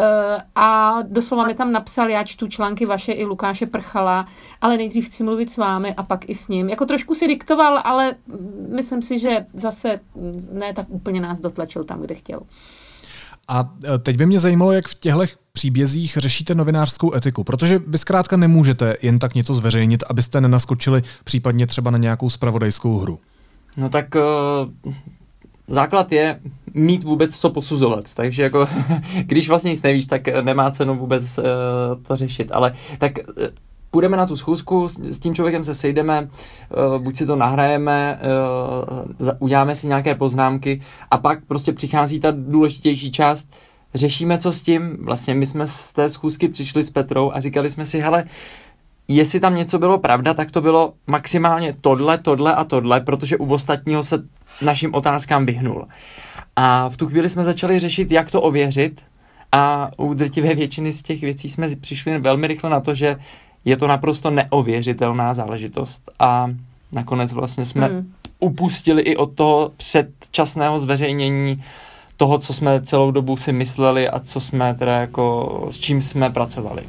Eh, 0.00 0.38
a 0.54 0.98
doslova 1.02 1.46
mi 1.46 1.54
tam 1.54 1.72
napsal, 1.72 2.10
já 2.10 2.24
čtu 2.24 2.48
články 2.48 2.86
vaše 2.86 3.12
i 3.12 3.24
Lukáše 3.24 3.66
Prchala, 3.66 4.26
ale 4.60 4.76
nejdřív 4.76 5.06
chci 5.06 5.24
mluvit 5.24 5.50
s 5.50 5.56
vámi 5.56 5.94
a 5.94 6.02
pak 6.02 6.28
i 6.28 6.34
s 6.34 6.48
ním. 6.48 6.68
Jako 6.68 6.86
trošku 6.86 7.14
si 7.14 7.28
diktoval, 7.28 7.80
ale 7.84 8.14
myslím 8.74 9.02
si, 9.02 9.18
že 9.18 9.46
zase 9.52 10.00
ne 10.52 10.72
tak 10.72 10.86
úplně 10.88 11.20
nás 11.20 11.40
dotlačil 11.40 11.84
tam, 11.84 12.00
kde 12.00 12.14
chtěl. 12.14 12.40
A 13.48 13.70
eh, 13.84 13.98
teď 13.98 14.16
by 14.16 14.26
mě 14.26 14.38
zajímalo, 14.38 14.72
jak 14.72 14.88
v 14.88 14.94
těchto 14.94 15.24
příbězích 15.52 16.16
řešíte 16.16 16.54
novinářskou 16.54 17.14
etiku, 17.14 17.44
protože 17.44 17.80
vy 17.86 17.98
zkrátka 17.98 18.36
nemůžete 18.36 18.96
jen 19.02 19.18
tak 19.18 19.34
něco 19.34 19.54
zveřejnit, 19.54 20.04
abyste 20.10 20.40
nenaskočili 20.40 21.02
případně 21.24 21.66
třeba 21.66 21.90
na 21.90 21.98
nějakou 21.98 22.30
spravodajskou 22.30 22.98
hru. 22.98 23.18
No 23.76 23.88
tak 23.88 24.06
uh, 24.14 24.92
základ 25.70 26.12
je 26.12 26.40
mít 26.74 27.04
vůbec 27.04 27.36
co 27.36 27.50
posuzovat, 27.50 28.14
takže 28.14 28.42
jako, 28.42 28.68
když 29.22 29.48
vlastně 29.48 29.70
nic 29.70 29.82
nevíš, 29.82 30.06
tak 30.06 30.28
nemá 30.42 30.70
cenu 30.70 30.96
vůbec 30.96 31.38
uh, 31.38 31.44
to 32.02 32.16
řešit, 32.16 32.52
ale 32.52 32.72
tak 32.98 33.12
uh, 33.18 33.44
půjdeme 33.90 34.16
na 34.16 34.26
tu 34.26 34.36
schůzku, 34.36 34.88
s, 34.88 34.98
s 34.98 35.18
tím 35.18 35.34
člověkem 35.34 35.64
se 35.64 35.74
sejdeme, 35.74 36.28
uh, 36.88 37.02
buď 37.02 37.16
si 37.16 37.26
to 37.26 37.36
nahrajeme, 37.36 38.20
uh, 39.20 39.28
uděláme 39.38 39.76
si 39.76 39.86
nějaké 39.86 40.14
poznámky 40.14 40.80
a 41.10 41.18
pak 41.18 41.44
prostě 41.44 41.72
přichází 41.72 42.20
ta 42.20 42.32
důležitější 42.36 43.10
část, 43.10 43.48
řešíme 43.94 44.38
co 44.38 44.52
s 44.52 44.62
tím, 44.62 44.96
vlastně 45.00 45.34
my 45.34 45.46
jsme 45.46 45.66
z 45.66 45.92
té 45.92 46.08
schůzky 46.08 46.48
přišli 46.48 46.82
s 46.82 46.90
Petrou 46.90 47.32
a 47.34 47.40
říkali 47.40 47.70
jsme 47.70 47.86
si, 47.86 47.98
hele, 47.98 48.24
jestli 49.08 49.40
tam 49.40 49.56
něco 49.56 49.78
bylo 49.78 49.98
pravda, 49.98 50.34
tak 50.34 50.50
to 50.50 50.60
bylo 50.60 50.92
maximálně 51.06 51.74
tohle, 51.80 52.18
tohle 52.18 52.54
a 52.54 52.64
tohle, 52.64 53.00
protože 53.00 53.36
u 53.36 53.54
ostatního 53.54 54.02
se 54.02 54.22
našim 54.62 54.94
otázkám 54.94 55.46
vyhnul. 55.46 55.88
A 56.56 56.88
v 56.88 56.96
tu 56.96 57.06
chvíli 57.06 57.30
jsme 57.30 57.44
začali 57.44 57.78
řešit, 57.78 58.12
jak 58.12 58.30
to 58.30 58.42
ověřit 58.42 59.04
a 59.52 59.90
u 59.96 60.14
drtivé 60.14 60.54
většiny 60.54 60.92
z 60.92 61.02
těch 61.02 61.20
věcí 61.20 61.48
jsme 61.48 61.76
přišli 61.76 62.18
velmi 62.18 62.46
rychle 62.46 62.70
na 62.70 62.80
to, 62.80 62.94
že 62.94 63.16
je 63.64 63.76
to 63.76 63.86
naprosto 63.86 64.30
neověřitelná 64.30 65.34
záležitost 65.34 66.10
a 66.18 66.50
nakonec 66.92 67.32
vlastně 67.32 67.64
jsme 67.64 67.86
hmm. 67.86 68.12
upustili 68.38 69.02
i 69.02 69.16
od 69.16 69.34
toho 69.34 69.72
předčasného 69.76 70.80
zveřejnění 70.80 71.62
toho, 72.16 72.38
co 72.38 72.54
jsme 72.54 72.80
celou 72.80 73.10
dobu 73.10 73.36
si 73.36 73.52
mysleli 73.52 74.08
a 74.08 74.20
co 74.20 74.40
jsme 74.40 74.74
teda 74.74 75.00
jako, 75.00 75.68
s 75.70 75.78
čím 75.78 76.02
jsme 76.02 76.30
pracovali. 76.30 76.82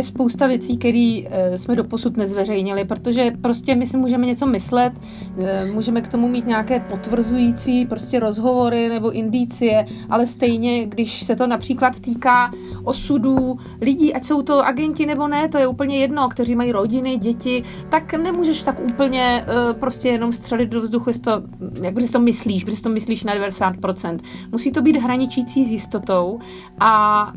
Je 0.00 0.04
spousta 0.04 0.46
věcí, 0.46 0.78
které 0.78 1.20
eh, 1.30 1.58
jsme 1.58 1.76
doposud 1.76 2.16
nezveřejnili, 2.16 2.84
protože 2.84 3.30
prostě 3.42 3.74
my 3.74 3.86
si 3.86 3.96
můžeme 3.96 4.26
něco 4.26 4.46
myslet, 4.46 4.92
eh, 5.38 5.64
můžeme 5.64 6.00
k 6.00 6.08
tomu 6.08 6.28
mít 6.28 6.46
nějaké 6.46 6.80
potvrzující 6.80 7.86
prostě 7.86 8.20
rozhovory 8.20 8.88
nebo 8.88 9.10
indicie, 9.10 9.86
ale 10.10 10.26
stejně, 10.26 10.86
když 10.86 11.20
se 11.20 11.36
to 11.36 11.46
například 11.46 12.00
týká 12.00 12.52
osudů 12.84 13.58
lidí, 13.80 14.14
ať 14.14 14.24
jsou 14.24 14.42
to 14.42 14.66
agenti 14.66 15.06
nebo 15.06 15.28
ne, 15.28 15.48
to 15.48 15.58
je 15.58 15.66
úplně 15.66 15.98
jedno, 15.98 16.28
kteří 16.28 16.54
mají 16.54 16.72
rodiny, 16.72 17.16
děti, 17.16 17.62
tak 17.88 18.12
nemůžeš 18.14 18.62
tak 18.62 18.80
úplně 18.80 19.44
eh, 19.46 19.74
prostě 19.74 20.08
jenom 20.08 20.32
střelit 20.32 20.68
do 20.68 20.80
vzduchu, 20.80 21.10
jestli 21.10 21.22
to, 21.22 21.42
jak 21.82 22.00
si 22.00 22.12
to 22.12 22.20
myslíš, 22.20 22.64
protože 22.64 22.82
to 22.82 22.88
myslíš 22.88 23.24
na 23.24 23.34
90%. 23.34 24.18
Musí 24.52 24.72
to 24.72 24.82
být 24.82 24.96
hraničící 24.96 25.64
s 25.64 25.70
jistotou 25.70 26.38
a 26.80 27.32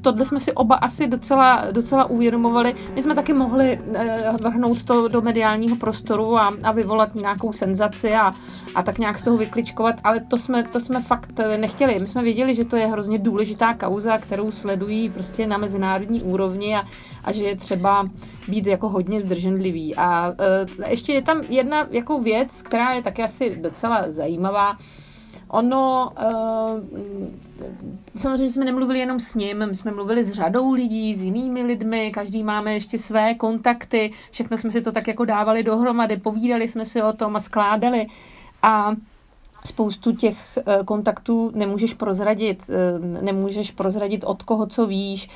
tohle 0.00 0.24
jsme 0.24 0.40
si 0.40 0.52
oba 0.52 0.74
asi 0.74 1.06
docela, 1.06 1.70
docela 1.70 2.03
uvědomovali. 2.06 2.74
My 2.94 3.02
jsme 3.02 3.14
taky 3.14 3.32
mohli 3.32 3.80
eh, 3.94 4.32
vrhnout 4.42 4.82
to 4.82 5.08
do 5.08 5.20
mediálního 5.20 5.76
prostoru 5.76 6.36
a, 6.36 6.54
a 6.62 6.72
vyvolat 6.72 7.14
nějakou 7.14 7.52
senzaci 7.52 8.14
a, 8.14 8.32
a 8.74 8.82
tak 8.82 8.98
nějak 8.98 9.18
z 9.18 9.22
toho 9.22 9.36
vykličkovat, 9.36 9.94
ale 10.04 10.20
to 10.20 10.38
jsme, 10.38 10.62
to 10.64 10.80
jsme 10.80 11.02
fakt 11.02 11.40
nechtěli. 11.56 11.98
My 11.98 12.06
jsme 12.06 12.22
věděli, 12.22 12.54
že 12.54 12.64
to 12.64 12.76
je 12.76 12.86
hrozně 12.86 13.18
důležitá 13.18 13.74
kauza, 13.74 14.18
kterou 14.18 14.50
sledují 14.50 15.10
prostě 15.10 15.46
na 15.46 15.56
mezinárodní 15.56 16.22
úrovni 16.22 16.76
a, 16.76 16.84
a 17.24 17.32
že 17.32 17.44
je 17.44 17.56
třeba 17.56 18.08
být 18.48 18.66
jako 18.66 18.88
hodně 18.88 19.20
zdrženlivý. 19.20 19.96
A 19.96 20.28
uh, 20.28 20.84
ještě 20.88 21.12
je 21.12 21.22
tam 21.22 21.40
jedna 21.48 21.86
jako 21.90 22.18
věc, 22.18 22.62
která 22.62 22.92
je 22.92 23.02
taky 23.02 23.22
asi 23.22 23.56
docela 23.56 24.04
zajímavá. 24.08 24.76
Ono, 25.54 26.12
uh, 26.12 26.80
samozřejmě 28.16 28.50
jsme 28.50 28.64
nemluvili 28.64 28.98
jenom 28.98 29.20
s 29.20 29.34
ním, 29.34 29.66
my 29.66 29.74
jsme 29.74 29.90
mluvili 29.90 30.24
s 30.24 30.32
řadou 30.32 30.72
lidí, 30.72 31.14
s 31.14 31.22
jinými 31.22 31.62
lidmi, 31.62 32.10
každý 32.14 32.42
máme 32.42 32.74
ještě 32.74 32.98
své 32.98 33.34
kontakty, 33.34 34.10
všechno 34.30 34.58
jsme 34.58 34.70
si 34.70 34.82
to 34.82 34.92
tak 34.92 35.08
jako 35.08 35.24
dávali 35.24 35.62
dohromady, 35.62 36.16
povídali 36.16 36.68
jsme 36.68 36.84
si 36.84 37.02
o 37.02 37.12
tom 37.12 37.36
a 37.36 37.40
skládali. 37.40 38.06
A 38.62 38.94
spoustu 39.66 40.12
těch 40.12 40.58
eh, 40.58 40.78
kontaktů 40.84 41.52
nemůžeš 41.54 41.94
prozradit, 41.94 42.70
eh, 42.70 43.22
nemůžeš 43.22 43.70
prozradit 43.70 44.24
od 44.24 44.42
koho 44.42 44.66
co 44.66 44.86
víš, 44.86 45.28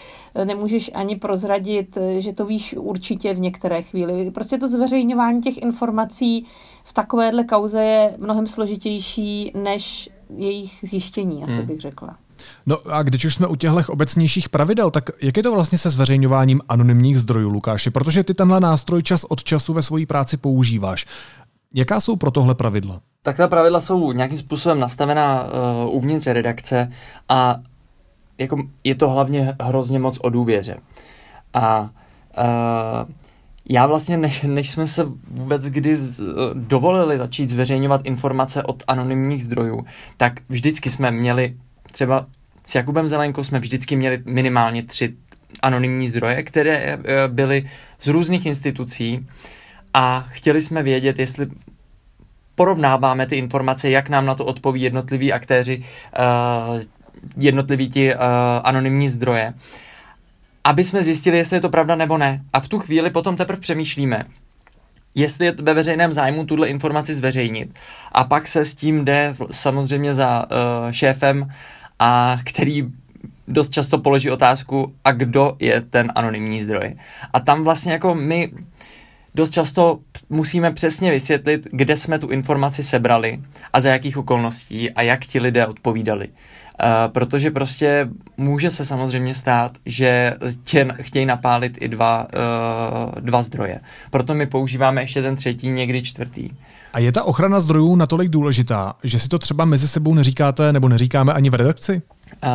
nemůžeš 0.45 0.91
ani 0.95 1.17
prozradit, 1.17 1.99
že 2.19 2.33
to 2.33 2.47
víš 2.47 2.75
určitě 2.79 3.35
v 3.35 3.41
některé 3.41 3.83
chvíli. 3.83 4.31
Prostě 4.31 4.59
to 4.59 4.69
zveřejňování 4.69 5.43
těch 5.43 5.59
informací 5.59 6.47
v 6.85 6.93
takovéhle 6.93 7.45
kauze 7.45 7.83
je 7.83 8.15
mnohem 8.19 8.47
složitější 8.47 9.53
než 9.55 10.11
jejich 10.37 10.79
zjištění, 10.83 11.45
asi 11.45 11.53
hmm. 11.53 11.67
bych 11.67 11.81
řekla. 11.81 12.17
No 12.67 12.77
a 12.91 13.03
když 13.03 13.25
už 13.25 13.35
jsme 13.35 13.47
u 13.47 13.57
těchto 13.57 13.83
obecnějších 13.89 14.49
pravidel, 14.49 14.91
tak 14.91 15.11
jak 15.23 15.37
je 15.37 15.43
to 15.43 15.53
vlastně 15.53 15.79
se 15.79 15.91
zveřejňováním 15.91 16.61
anonymních 16.69 17.19
zdrojů, 17.19 17.49
Lukáši? 17.49 17.91
Protože 17.91 18.25
ty 18.25 18.35
tenhle 18.35 18.61
nástroj 18.61 19.03
čas 19.03 19.25
od 19.25 19.45
času 19.45 19.73
ve 19.73 19.83
své 19.83 20.07
práci 20.07 20.37
používáš. 20.37 21.07
Jaká 21.75 22.01
jsou 22.01 22.17
pro 22.17 22.31
tohle 22.31 22.55
pravidla? 22.55 23.01
Tak 23.23 23.37
ta 23.37 23.49
pravidla 23.49 23.81
jsou 23.81 24.13
nějakým 24.13 24.39
způsobem 24.39 24.81
nastavená 24.81 25.45
uh, 25.45 25.95
uvnitř 25.95 26.27
redakce 26.27 26.93
a 27.29 27.57
jako 28.39 28.69
je 28.85 28.95
to 28.95 29.09
hlavně 29.09 29.57
hrozně 29.63 29.99
moc 29.99 30.19
o 30.23 30.31
důvěře. 30.31 30.77
A 31.55 31.81
uh, 31.81 31.89
já 33.69 33.87
vlastně, 33.87 34.17
než, 34.17 34.43
než 34.43 34.71
jsme 34.71 34.87
se 34.87 35.05
vůbec 35.31 35.65
kdy 35.65 35.97
z, 35.97 36.21
dovolili 36.55 37.19
začít 37.19 37.49
zveřejňovat 37.49 38.01
informace 38.05 38.63
od 38.63 38.83
anonymních 38.87 39.45
zdrojů, 39.45 39.87
tak 40.17 40.41
vždycky 40.49 40.91
jsme 40.91 41.11
měli, 41.11 41.57
třeba 41.93 42.27
s 42.65 42.75
Jakubem 42.75 43.09
Zelenkou 43.09 43.45
jsme 43.45 43.59
vždycky 43.59 43.97
měli 43.97 44.23
minimálně 44.25 44.83
tři 44.83 45.15
anonymní 45.63 46.09
zdroje, 46.09 46.43
které 46.43 46.77
eh, 46.77 46.99
byly 47.29 47.71
z 47.99 48.07
různých 48.07 48.47
institucí 48.47 49.27
a 49.95 50.27
chtěli 50.29 50.61
jsme 50.61 50.83
vědět, 50.83 51.19
jestli 51.19 51.47
porovnáváme 52.55 53.27
ty 53.27 53.37
informace, 53.37 53.91
jak 53.91 54.09
nám 54.09 54.27
na 54.27 54.35
to 54.35 54.45
odpoví 54.45 54.83
jednotliví 54.83 55.33
aktéři, 55.33 55.79
uh, 55.79 56.81
jednotliví 57.37 57.89
ti 57.89 58.15
uh, 58.15 58.21
anonymní 58.65 59.09
zdroje 59.09 59.55
aby 60.69 60.85
jsme 60.85 61.03
zjistili, 61.03 61.37
jestli 61.37 61.57
je 61.57 61.61
to 61.61 61.69
pravda 61.69 61.95
nebo 61.95 62.19
ne. 62.19 62.43
A 62.53 62.61
v 62.61 62.69
tu 62.69 62.79
chvíli 62.79 63.11
potom 63.11 63.37
teprve 63.37 63.61
přemýšlíme, 63.61 64.25
jestli 65.15 65.47
je 65.47 65.55
ve 65.63 65.75
veřejném 65.75 66.13
zájmu 66.13 66.45
tuhle 66.45 66.69
informaci 66.69 67.15
zveřejnit. 67.15 67.75
A 68.13 68.25
pak 68.25 68.49
se 68.49 68.65
s 68.65 68.75
tím 68.75 69.05
jde 69.05 69.35
samozřejmě 69.51 70.15
za 70.15 70.45
uh, 70.45 70.91
šéfem, 70.91 71.53
a 71.99 72.39
který 72.45 72.89
dost 73.49 73.73
často 73.73 73.99
položí 73.99 74.31
otázku, 74.31 74.93
a 75.05 75.13
kdo 75.13 75.57
je 75.59 75.81
ten 75.81 76.13
anonymní 76.15 76.61
zdroj. 76.61 76.95
A 77.33 77.41
tam 77.41 77.65
vlastně 77.65 77.93
jako 77.93 78.15
my 78.15 78.53
dost 79.39 79.51
často 79.51 79.99
musíme 80.31 80.73
přesně 80.73 81.11
vysvětlit, 81.11 81.67
kde 81.73 81.97
jsme 81.97 82.19
tu 82.19 82.29
informaci 82.29 82.83
sebrali 82.83 83.41
a 83.73 83.81
za 83.81 83.91
jakých 83.91 84.17
okolností 84.19 84.91
a 84.91 85.03
jak 85.03 85.25
ti 85.27 85.41
lidé 85.41 85.67
odpovídali. 85.67 86.29
Uh, 86.29 87.13
protože 87.13 87.51
prostě 87.51 88.09
může 88.37 88.71
se 88.71 88.85
samozřejmě 88.85 89.35
stát, 89.35 89.73
že 89.87 90.35
tě 90.65 90.89
chtějí 91.01 91.27
napálit 91.27 91.79
i 91.81 91.89
dva, 91.89 92.27
uh, 92.35 93.21
dva 93.21 93.43
zdroje. 93.43 93.81
Proto 94.11 94.35
my 94.35 94.47
používáme 94.47 95.03
ještě 95.03 95.23
ten 95.23 95.37
třetí, 95.37 95.71
někdy 95.71 96.03
čtvrtý. 96.03 96.51
A 96.93 96.99
je 96.99 97.13
ta 97.13 97.25
ochrana 97.25 97.61
zdrojů 97.61 97.97
natolik 97.97 98.29
důležitá, 98.29 98.95
že 99.05 99.19
si 99.19 99.29
to 99.29 99.39
třeba 99.39 99.65
mezi 99.65 99.89
sebou 99.89 100.15
neříkáte 100.15 100.73
nebo 100.73 100.89
neříkáme 100.89 101.33
ani 101.33 101.51
v 101.51 101.55
redakci? 101.55 102.03
Uh, 102.45 102.51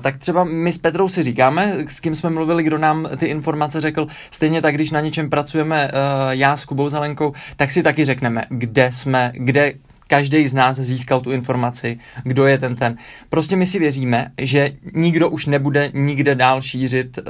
tak 0.00 0.18
třeba 0.18 0.44
my 0.44 0.72
s 0.72 0.78
Petrou 0.78 1.08
si 1.08 1.22
říkáme, 1.22 1.76
s 1.88 2.00
kým 2.00 2.14
jsme 2.14 2.30
mluvili, 2.30 2.62
kdo 2.62 2.78
nám 2.78 3.08
ty 3.16 3.26
informace 3.26 3.80
řekl. 3.80 4.06
Stejně 4.30 4.62
tak, 4.62 4.74
když 4.74 4.90
na 4.90 5.00
něčem 5.00 5.30
pracujeme 5.30 5.84
uh, 5.84 6.30
já 6.30 6.56
s 6.56 6.64
Kubou 6.64 6.88
Zelenkou, 6.88 7.32
tak 7.56 7.70
si 7.70 7.82
taky 7.82 8.04
řekneme, 8.04 8.42
kde 8.48 8.92
jsme, 8.92 9.32
kde 9.34 9.72
každý 10.06 10.48
z 10.48 10.54
nás 10.54 10.76
získal 10.76 11.20
tu 11.20 11.32
informaci, 11.32 11.98
kdo 12.22 12.46
je 12.46 12.58
ten 12.58 12.74
ten. 12.74 12.96
Prostě 13.28 13.56
my 13.56 13.66
si 13.66 13.78
věříme, 13.78 14.30
že 14.38 14.72
nikdo 14.94 15.28
už 15.28 15.46
nebude 15.46 15.90
nikde 15.94 16.34
dál 16.34 16.62
šířit, 16.62 17.18
uh, 17.18 17.24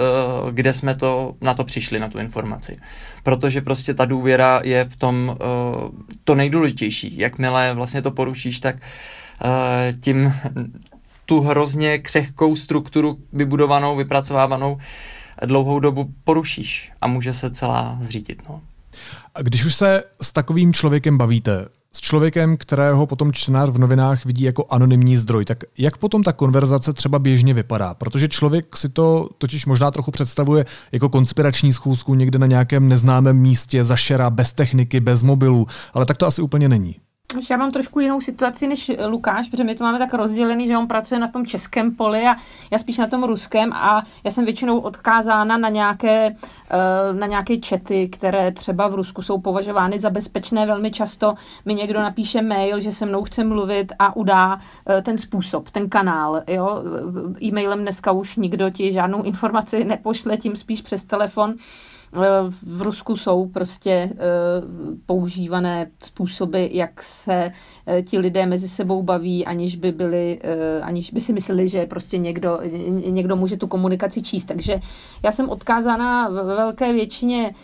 kde 0.50 0.72
jsme 0.72 0.94
to 0.94 1.34
na 1.40 1.54
to 1.54 1.64
přišli, 1.64 1.98
na 1.98 2.08
tu 2.08 2.18
informaci. 2.18 2.76
Protože 3.22 3.60
prostě 3.60 3.94
ta 3.94 4.04
důvěra 4.04 4.60
je 4.64 4.84
v 4.84 4.96
tom 4.96 5.28
uh, 5.28 5.88
to 6.24 6.34
nejdůležitější. 6.34 7.18
Jakmile 7.18 7.74
vlastně 7.74 8.02
to 8.02 8.10
porušíš, 8.10 8.60
tak 8.60 8.76
tím 10.00 10.34
tu 11.28 11.40
hrozně 11.40 11.98
křehkou 11.98 12.56
strukturu 12.56 13.18
vybudovanou, 13.32 13.96
vypracovávanou 13.96 14.78
dlouhou 15.46 15.80
dobu 15.80 16.10
porušíš 16.24 16.92
a 17.00 17.06
může 17.06 17.32
se 17.32 17.50
celá 17.50 17.98
zřídit. 18.00 18.42
No. 18.48 18.60
A 19.34 19.42
když 19.42 19.64
už 19.64 19.74
se 19.74 20.04
s 20.22 20.32
takovým 20.32 20.72
člověkem 20.72 21.18
bavíte, 21.18 21.66
s 21.92 22.00
člověkem, 22.00 22.56
kterého 22.56 23.06
potom 23.06 23.32
čtenář 23.32 23.70
v 23.70 23.78
novinách 23.78 24.24
vidí 24.24 24.44
jako 24.44 24.64
anonymní 24.70 25.16
zdroj, 25.16 25.44
tak 25.44 25.64
jak 25.78 25.98
potom 25.98 26.22
ta 26.22 26.32
konverzace 26.32 26.92
třeba 26.92 27.18
běžně 27.18 27.54
vypadá? 27.54 27.94
Protože 27.94 28.28
člověk 28.28 28.76
si 28.76 28.88
to 28.88 29.28
totiž 29.38 29.66
možná 29.66 29.90
trochu 29.90 30.10
představuje 30.10 30.66
jako 30.92 31.08
konspirační 31.08 31.72
schůzku 31.72 32.14
někde 32.14 32.38
na 32.38 32.46
nějakém 32.46 32.88
neznámém 32.88 33.36
místě, 33.36 33.84
zašera, 33.84 34.30
bez 34.30 34.52
techniky, 34.52 35.00
bez 35.00 35.22
mobilu, 35.22 35.66
ale 35.94 36.06
tak 36.06 36.16
to 36.16 36.26
asi 36.26 36.42
úplně 36.42 36.68
není. 36.68 36.96
Já 37.50 37.56
mám 37.56 37.70
trošku 37.70 38.00
jinou 38.00 38.20
situaci 38.20 38.66
než 38.66 38.92
Lukáš, 39.06 39.48
protože 39.48 39.64
my 39.64 39.74
to 39.74 39.84
máme 39.84 39.98
tak 39.98 40.14
rozdělený, 40.14 40.66
že 40.66 40.78
on 40.78 40.88
pracuje 40.88 41.20
na 41.20 41.28
tom 41.28 41.46
českém 41.46 41.94
poli 41.94 42.26
a 42.26 42.36
já 42.70 42.78
spíš 42.78 42.98
na 42.98 43.06
tom 43.06 43.24
ruském 43.24 43.72
a 43.72 44.02
já 44.24 44.30
jsem 44.30 44.44
většinou 44.44 44.78
odkázána 44.78 45.58
na 45.58 45.68
nějaké, 45.68 46.34
eh, 46.70 47.12
na 47.12 47.26
nějaké 47.26 47.56
čety, 47.58 48.08
které 48.08 48.52
třeba 48.52 48.88
v 48.88 48.94
Rusku 48.94 49.22
jsou 49.22 49.40
považovány 49.40 49.98
za 49.98 50.10
bezpečné. 50.10 50.66
Velmi 50.66 50.90
často 50.90 51.34
mi 51.64 51.74
někdo 51.74 52.00
napíše 52.00 52.42
mail, 52.42 52.80
že 52.80 52.92
se 52.92 53.06
mnou 53.06 53.24
chce 53.24 53.44
mluvit 53.44 53.92
a 53.98 54.16
udá 54.16 54.58
eh, 54.86 55.02
ten 55.02 55.18
způsob, 55.18 55.70
ten 55.70 55.88
kanál. 55.88 56.42
Jo? 56.46 56.82
E-mailem 57.42 57.82
dneska 57.82 58.12
už 58.12 58.36
nikdo 58.36 58.70
ti 58.70 58.92
žádnou 58.92 59.22
informaci 59.22 59.84
nepošle, 59.84 60.36
tím 60.36 60.56
spíš 60.56 60.82
přes 60.82 61.04
telefon. 61.04 61.54
Eh, 62.12 62.20
v 62.66 62.82
Rusku 62.82 63.16
jsou 63.16 63.46
prostě 63.46 63.90
eh, 63.90 64.16
používané 65.06 65.90
způsoby, 66.00 66.66
jak 66.70 67.02
se 67.02 67.52
eh, 67.86 68.02
ti 68.02 68.18
lidé 68.18 68.46
mezi 68.46 68.68
sebou 68.68 69.02
baví, 69.02 69.46
aniž 69.46 69.76
by 69.76 69.92
byli, 69.92 70.40
aniž 70.82 71.10
by 71.10 71.20
si 71.20 71.32
mysleli, 71.32 71.68
že 71.68 71.86
prostě 71.86 72.18
někdo, 72.18 72.60
někdo 73.10 73.36
může 73.36 73.56
tu 73.56 73.66
komunikaci 73.66 74.22
číst. 74.22 74.44
Takže 74.44 74.80
já 75.22 75.32
jsem 75.32 75.50
odkázána 75.50 76.28
ve 76.28 76.44
velké 76.44 76.92
většině 76.92 77.54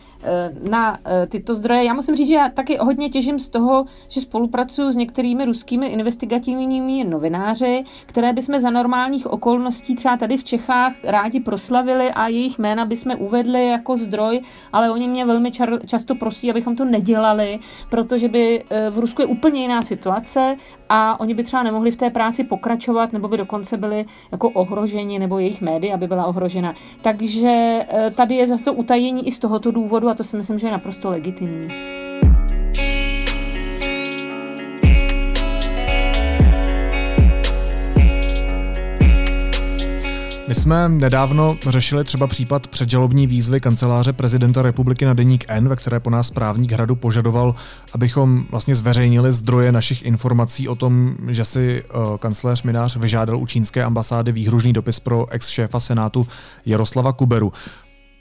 na 0.68 0.98
eh, 1.04 1.26
tyto 1.26 1.54
zdroje. 1.54 1.84
Já 1.84 1.94
musím 1.94 2.16
říct, 2.16 2.28
že 2.28 2.34
já 2.34 2.48
taky 2.48 2.76
hodně 2.76 3.10
těžím 3.10 3.38
z 3.38 3.48
toho, 3.48 3.84
že 4.08 4.20
spolupracuju 4.20 4.90
s 4.90 4.96
některými 4.96 5.44
ruskými 5.44 5.86
investigativními 5.86 7.04
novináři, 7.04 7.84
které 8.06 8.32
bychom 8.32 8.58
za 8.58 8.70
normálních 8.70 9.26
okolností 9.26 9.94
třeba 9.94 10.16
tady 10.16 10.36
v 10.36 10.44
Čechách 10.44 10.92
rádi 11.02 11.40
proslavili 11.40 12.10
a 12.10 12.28
jejich 12.28 12.58
jména 12.58 12.84
bychom 12.84 13.16
uvedli 13.18 13.68
jako 13.68 13.96
zdroj, 13.96 14.40
ale 14.72 14.90
oni 14.90 15.08
mě 15.08 15.24
velmi 15.24 15.50
čar- 15.50 15.80
často 15.86 16.14
prosí, 16.14 16.50
abychom 16.50 16.76
to 16.76 16.84
nedělali, 16.84 17.58
protože 17.90 18.28
by 18.28 18.64
eh, 18.70 18.90
v 18.90 18.98
Rusku 18.98 19.22
je 19.22 19.26
úplně 19.26 19.62
jiná 19.62 19.82
situace 19.82 20.56
a 20.88 21.20
oni 21.20 21.34
by 21.34 21.44
třeba 21.44 21.62
nemohli 21.62 21.90
v 21.90 21.96
té 21.96 22.10
práci 22.10 22.44
pokračovat, 22.44 23.12
nebo 23.12 23.28
by 23.28 23.36
dokonce 23.36 23.76
byli 23.76 24.04
jako 24.32 24.50
ohroženi, 24.50 25.18
nebo 25.18 25.38
jejich 25.38 25.60
média 25.60 25.96
by 25.96 26.06
byla 26.06 26.24
ohrožena. 26.24 26.74
Takže 27.02 27.86
tady 28.14 28.34
je 28.34 28.48
zase 28.48 28.64
to 28.64 28.74
utajení 28.74 29.26
i 29.26 29.30
z 29.30 29.38
tohoto 29.38 29.70
důvodu 29.70 30.08
to 30.14 30.24
si 30.24 30.36
myslím, 30.36 30.58
že 30.58 30.66
je 30.66 30.72
naprosto 30.72 31.10
legitimní. 31.10 31.68
My 40.48 40.54
jsme 40.54 40.88
nedávno 40.88 41.56
řešili 41.68 42.04
třeba 42.04 42.26
případ 42.26 42.66
předžalobní 42.66 43.26
výzvy 43.26 43.60
kanceláře 43.60 44.12
prezidenta 44.12 44.62
republiky 44.62 45.04
na 45.04 45.14
deník 45.14 45.44
N, 45.48 45.68
ve 45.68 45.76
které 45.76 46.00
po 46.00 46.10
nás 46.10 46.30
právník 46.30 46.72
hradu 46.72 46.96
požadoval, 46.96 47.54
abychom 47.92 48.44
vlastně 48.50 48.74
zveřejnili 48.74 49.32
zdroje 49.32 49.72
našich 49.72 50.02
informací 50.02 50.68
o 50.68 50.74
tom, 50.74 51.14
že 51.28 51.44
si 51.44 51.82
uh, 51.82 52.16
kancléř 52.16 52.62
Minář 52.62 52.96
vyžádal 52.96 53.38
u 53.38 53.46
čínské 53.46 53.84
ambasády 53.84 54.32
výhružný 54.32 54.72
dopis 54.72 55.00
pro 55.00 55.26
ex-šéfa 55.30 55.80
Senátu 55.80 56.26
Jaroslava 56.66 57.12
Kuberu. 57.12 57.52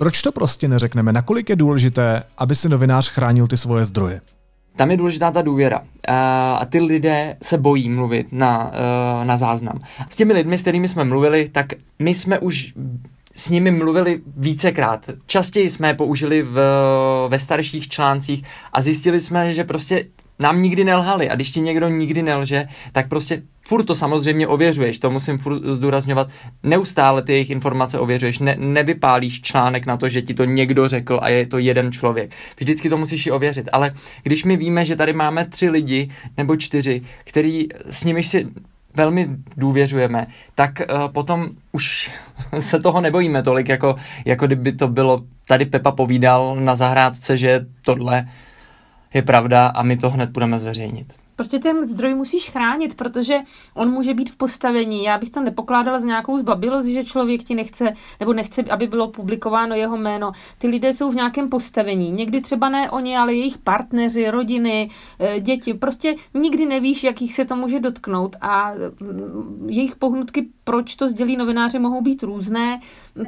Proč 0.03 0.21
to 0.21 0.31
prostě 0.31 0.67
neřekneme? 0.67 1.13
Nakolik 1.13 1.49
je 1.49 1.55
důležité, 1.55 2.23
aby 2.37 2.55
si 2.55 2.69
novinář 2.69 3.09
chránil 3.09 3.47
ty 3.47 3.57
svoje 3.57 3.85
zdroje? 3.85 4.21
Tam 4.75 4.91
je 4.91 4.97
důležitá 4.97 5.31
ta 5.31 5.41
důvěra. 5.41 5.81
A 6.07 6.65
ty 6.69 6.79
lidé 6.79 7.37
se 7.43 7.57
bojí 7.57 7.89
mluvit 7.89 8.27
na, 8.31 8.71
e, 9.21 9.25
na 9.25 9.37
záznam. 9.37 9.79
S 10.09 10.15
těmi 10.15 10.33
lidmi, 10.33 10.57
s 10.57 10.61
kterými 10.61 10.87
jsme 10.87 11.03
mluvili, 11.03 11.49
tak 11.49 11.65
my 11.99 12.13
jsme 12.13 12.39
už 12.39 12.73
s 13.35 13.49
nimi 13.49 13.71
mluvili 13.71 14.21
vícekrát. 14.37 15.09
Častěji 15.25 15.69
jsme 15.69 15.87
je 15.87 15.93
použili 15.93 16.43
v, 16.43 16.59
ve 17.27 17.39
starších 17.39 17.87
článcích 17.87 18.43
a 18.73 18.81
zjistili 18.81 19.19
jsme, 19.19 19.53
že 19.53 19.63
prostě 19.63 20.05
nám 20.39 20.61
nikdy 20.61 20.83
nelhali 20.83 21.29
a 21.29 21.35
když 21.35 21.51
ti 21.51 21.61
někdo 21.61 21.89
nikdy 21.89 22.23
nelže, 22.23 22.67
tak 22.91 23.07
prostě 23.07 23.41
furt 23.67 23.83
to 23.83 23.95
samozřejmě 23.95 24.47
ověřuješ, 24.47 24.99
to 24.99 25.11
musím 25.11 25.37
furt 25.37 25.63
zdůrazňovat, 25.63 26.29
neustále 26.63 27.21
ty 27.21 27.31
jejich 27.31 27.49
informace 27.49 27.99
ověřuješ, 27.99 28.39
ne, 28.39 28.55
nevypálíš 28.59 29.41
článek 29.41 29.85
na 29.85 29.97
to, 29.97 30.09
že 30.09 30.21
ti 30.21 30.33
to 30.33 30.45
někdo 30.45 30.87
řekl 30.87 31.19
a 31.21 31.29
je 31.29 31.47
to 31.47 31.57
jeden 31.57 31.91
člověk. 31.91 32.31
Vždycky 32.59 32.89
to 32.89 32.97
musíš 32.97 33.25
i 33.25 33.31
ověřit, 33.31 33.69
ale 33.71 33.93
když 34.23 34.43
my 34.43 34.57
víme, 34.57 34.85
že 34.85 34.95
tady 34.95 35.13
máme 35.13 35.45
tři 35.45 35.69
lidi 35.69 36.09
nebo 36.37 36.55
čtyři, 36.55 37.01
který 37.23 37.67
s 37.89 38.03
nimi 38.03 38.23
si 38.23 38.47
velmi 38.95 39.27
důvěřujeme, 39.57 40.27
tak 40.55 40.71
uh, 40.79 41.11
potom 41.11 41.49
už 41.71 42.11
se 42.59 42.79
toho 42.79 43.01
nebojíme 43.01 43.43
tolik, 43.43 43.69
jako, 43.69 43.95
jako 44.25 44.45
kdyby 44.45 44.71
to 44.71 44.87
bylo, 44.87 45.23
tady 45.47 45.65
Pepa 45.65 45.91
povídal 45.91 46.55
na 46.59 46.75
zahrádce, 46.75 47.37
že 47.37 47.65
tohle 47.85 48.27
je 49.13 49.21
pravda 49.21 49.67
a 49.67 49.83
my 49.83 49.97
to 49.97 50.09
hned 50.09 50.29
budeme 50.29 50.59
zveřejnit. 50.59 51.22
Prostě 51.35 51.59
ten 51.59 51.87
zdroj 51.87 52.13
musíš 52.13 52.49
chránit, 52.49 52.95
protože 52.95 53.37
on 53.73 53.91
může 53.91 54.13
být 54.13 54.31
v 54.31 54.37
postavení. 54.37 55.03
Já 55.03 55.17
bych 55.17 55.29
to 55.29 55.41
nepokládala 55.41 55.99
z 55.99 56.03
nějakou 56.03 56.39
zbabilost, 56.39 56.87
že 56.87 57.03
člověk 57.03 57.43
ti 57.43 57.55
nechce, 57.55 57.93
nebo 58.19 58.33
nechce, 58.33 58.63
aby 58.63 58.87
bylo 58.87 59.07
publikováno 59.07 59.75
jeho 59.75 59.97
jméno. 59.97 60.31
Ty 60.57 60.67
lidé 60.67 60.93
jsou 60.93 61.11
v 61.11 61.15
nějakém 61.15 61.49
postavení. 61.49 62.11
Někdy 62.11 62.41
třeba 62.41 62.69
ne 62.69 62.91
oni, 62.91 63.17
ale 63.17 63.33
jejich 63.33 63.57
partneři, 63.57 64.29
rodiny, 64.29 64.89
eh, 65.19 65.39
děti. 65.39 65.73
Prostě 65.73 66.15
nikdy 66.33 66.65
nevíš, 66.65 67.03
jakých 67.03 67.33
se 67.33 67.45
to 67.45 67.55
může 67.55 67.79
dotknout. 67.79 68.35
A 68.41 68.71
mm, 68.99 69.69
jejich 69.69 69.95
pohnutky, 69.95 70.47
proč 70.63 70.95
to 70.95 71.07
sdělí 71.07 71.37
novináři, 71.37 71.79
mohou 71.79 72.01
být 72.01 72.23
různé. 72.23 72.79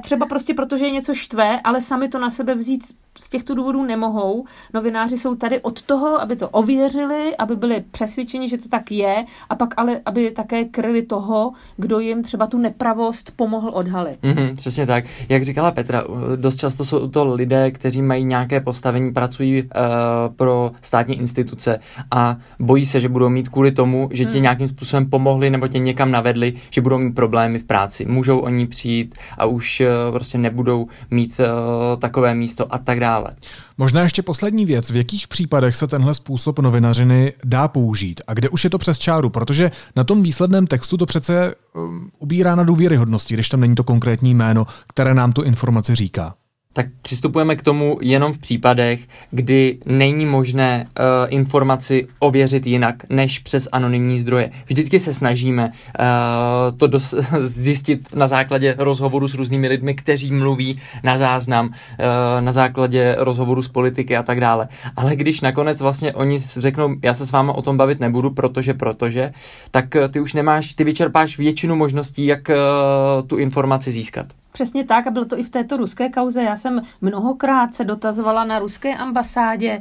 Třeba 0.04 0.26
prostě 0.26 0.54
proto, 0.54 0.78
že 0.78 0.86
je 0.86 0.92
něco 0.92 1.14
štve, 1.14 1.62
ale 1.64 1.82
sami 1.82 2.10
to 2.10 2.20
na 2.20 2.30
sebe 2.30 2.56
vzít 2.56 2.84
z 3.20 3.30
těchto 3.30 3.56
důvodů 3.56 3.84
nemohou. 3.84 4.46
Novináři 4.74 5.18
jsou 5.18 5.36
tady 5.36 5.62
od 5.62 5.82
toho, 5.82 6.22
aby 6.22 6.36
to 6.36 6.50
ověřili, 6.50 7.36
aby 7.38 7.56
byli 7.56 7.84
přesvědčeni, 7.92 8.50
že 8.50 8.58
to 8.58 8.70
tak 8.70 8.92
je, 8.92 9.26
a 9.50 9.56
pak 9.56 9.74
ale, 9.78 10.02
aby 10.06 10.32
také 10.32 10.66
kryli 10.66 11.02
toho, 11.02 11.52
kdo 11.78 12.00
jim 12.00 12.24
třeba 12.24 12.48
tu 12.48 12.58
nepravost 12.58 13.32
pomohl 13.36 13.72
odhalit. 13.74 14.22
Mm-hmm, 14.22 14.56
přesně 14.56 14.86
tak. 14.86 15.06
Jak 15.30 15.44
říkala 15.44 15.72
Petra, 15.72 16.04
dost 16.36 16.58
často 16.58 16.86
jsou 16.86 17.08
to 17.08 17.36
lidé, 17.36 17.72
kteří 17.72 18.02
mají 18.02 18.26
nějaké 18.26 18.60
postavení, 18.60 19.14
pracují 19.14 19.64
uh, 19.64 19.70
pro 20.36 20.72
státní 20.82 21.20
instituce 21.20 21.80
a 22.12 22.38
bojí 22.60 22.86
se, 22.86 23.00
že 23.00 23.10
budou 23.10 23.30
mít 23.30 23.50
kvůli 23.50 23.72
tomu, 23.72 24.10
že 24.12 24.26
ti 24.26 24.38
mm. 24.38 24.44
nějakým 24.44 24.68
způsobem 24.68 25.10
pomohli 25.10 25.50
nebo 25.50 25.68
tě 25.68 25.80
někam 25.80 26.12
navedli, 26.12 26.54
že 26.70 26.82
budou 26.82 26.98
mít 26.98 27.16
problémy 27.16 27.60
v 27.60 27.64
práci. 27.64 28.06
Můžou 28.06 28.40
oni 28.40 28.68
přijít 28.68 29.16
a 29.38 29.46
už 29.46 29.82
uh, 29.82 30.14
prostě 30.14 30.38
nebudou 30.38 30.88
mít 31.12 31.40
uh, 31.40 32.00
takové 32.00 32.36
místo 32.36 32.74
a 32.74 32.78
tak 32.78 33.00
dále 33.00 33.05
dále. 33.06 33.36
Možná 33.78 34.02
ještě 34.02 34.22
poslední 34.22 34.66
věc. 34.66 34.90
V 34.92 34.96
jakých 34.96 35.28
případech 35.28 35.76
se 35.76 35.88
tenhle 35.88 36.14
způsob 36.14 36.60
novinařiny 36.60 37.34
dá 37.44 37.68
použít 37.68 38.22
a 38.28 38.34
kde 38.34 38.50
už 38.50 38.64
je 38.64 38.70
to 38.70 38.78
přes 38.78 39.00
čáru? 39.00 39.30
Protože 39.30 39.72
na 39.96 40.04
tom 40.04 40.24
výsledném 40.24 40.68
textu 40.68 40.98
to 40.98 41.06
přece 41.06 41.56
um, 41.74 42.12
ubírá 42.20 42.56
na 42.56 42.64
důvěryhodnosti, 42.64 43.34
když 43.34 43.50
tam 43.50 43.60
není 43.60 43.76
to 43.76 43.84
konkrétní 43.84 44.34
jméno, 44.34 44.68
které 44.88 45.14
nám 45.14 45.34
tu 45.34 45.42
informaci 45.42 45.96
říká 45.96 46.34
tak 46.76 46.86
přistupujeme 47.02 47.56
k 47.56 47.62
tomu 47.62 47.98
jenom 48.02 48.34
v 48.34 48.38
případech, 48.38 49.00
kdy 49.32 49.78
není 49.86 50.26
možné 50.26 50.88
uh, 50.88 51.04
informaci 51.34 52.08
ověřit 52.20 52.68
jinak 52.68 52.96
než 53.10 53.40
přes 53.40 53.68
anonymní 53.72 54.20
zdroje. 54.20 54.52
Vždycky 54.66 55.00
se 55.00 55.14
snažíme 55.14 55.72
uh, 56.00 56.78
to 56.78 56.88
dos- 56.88 57.16
zjistit 57.42 58.16
na 58.16 58.28
základě 58.28 58.76
rozhovoru 58.78 59.28
s 59.28 59.34
různými 59.34 59.68
lidmi, 59.68 59.94
kteří 59.94 60.32
mluví 60.32 60.82
na 61.04 61.18
záznam, 61.18 61.66
uh, 61.68 61.74
na 62.40 62.52
základě 62.52 63.16
rozhovoru 63.20 63.62
s 63.62 63.68
politiky 63.68 64.18
a 64.18 64.24
tak 64.24 64.40
dále. 64.40 64.68
Ale 64.96 65.16
když 65.16 65.42
nakonec 65.42 65.82
vlastně 65.82 66.14
oni 66.14 66.40
řeknou, 66.40 66.96
já 67.04 67.14
se 67.14 67.26
s 67.26 67.32
váma 67.32 67.54
o 67.54 67.62
tom 67.62 67.78
bavit 67.78 68.00
nebudu, 68.00 68.32
protože, 68.32 68.74
protože, 68.74 69.32
tak 69.72 69.86
ty 70.10 70.20
už 70.20 70.34
nemáš, 70.34 70.76
ty 70.76 70.84
vyčerpáš 70.84 71.38
většinu 71.38 71.76
možností, 71.76 72.26
jak 72.26 72.50
uh, 72.50 73.28
tu 73.28 73.38
informaci 73.38 73.92
získat. 73.92 74.28
Přesně 74.56 74.84
tak 74.84 75.08
a 75.08 75.12
bylo 75.12 75.26
to 75.26 75.40
i 75.40 75.44
v 75.44 75.50
této 75.50 75.78
ruské 75.78 76.10
kauze. 76.10 76.44
Já 76.44 76.56
jsem 76.56 76.82
mnohokrát 77.02 77.74
se 77.74 77.84
dotazovala 77.84 78.44
na 78.44 78.60
ruské 78.60 78.96
ambasádě. 78.96 79.80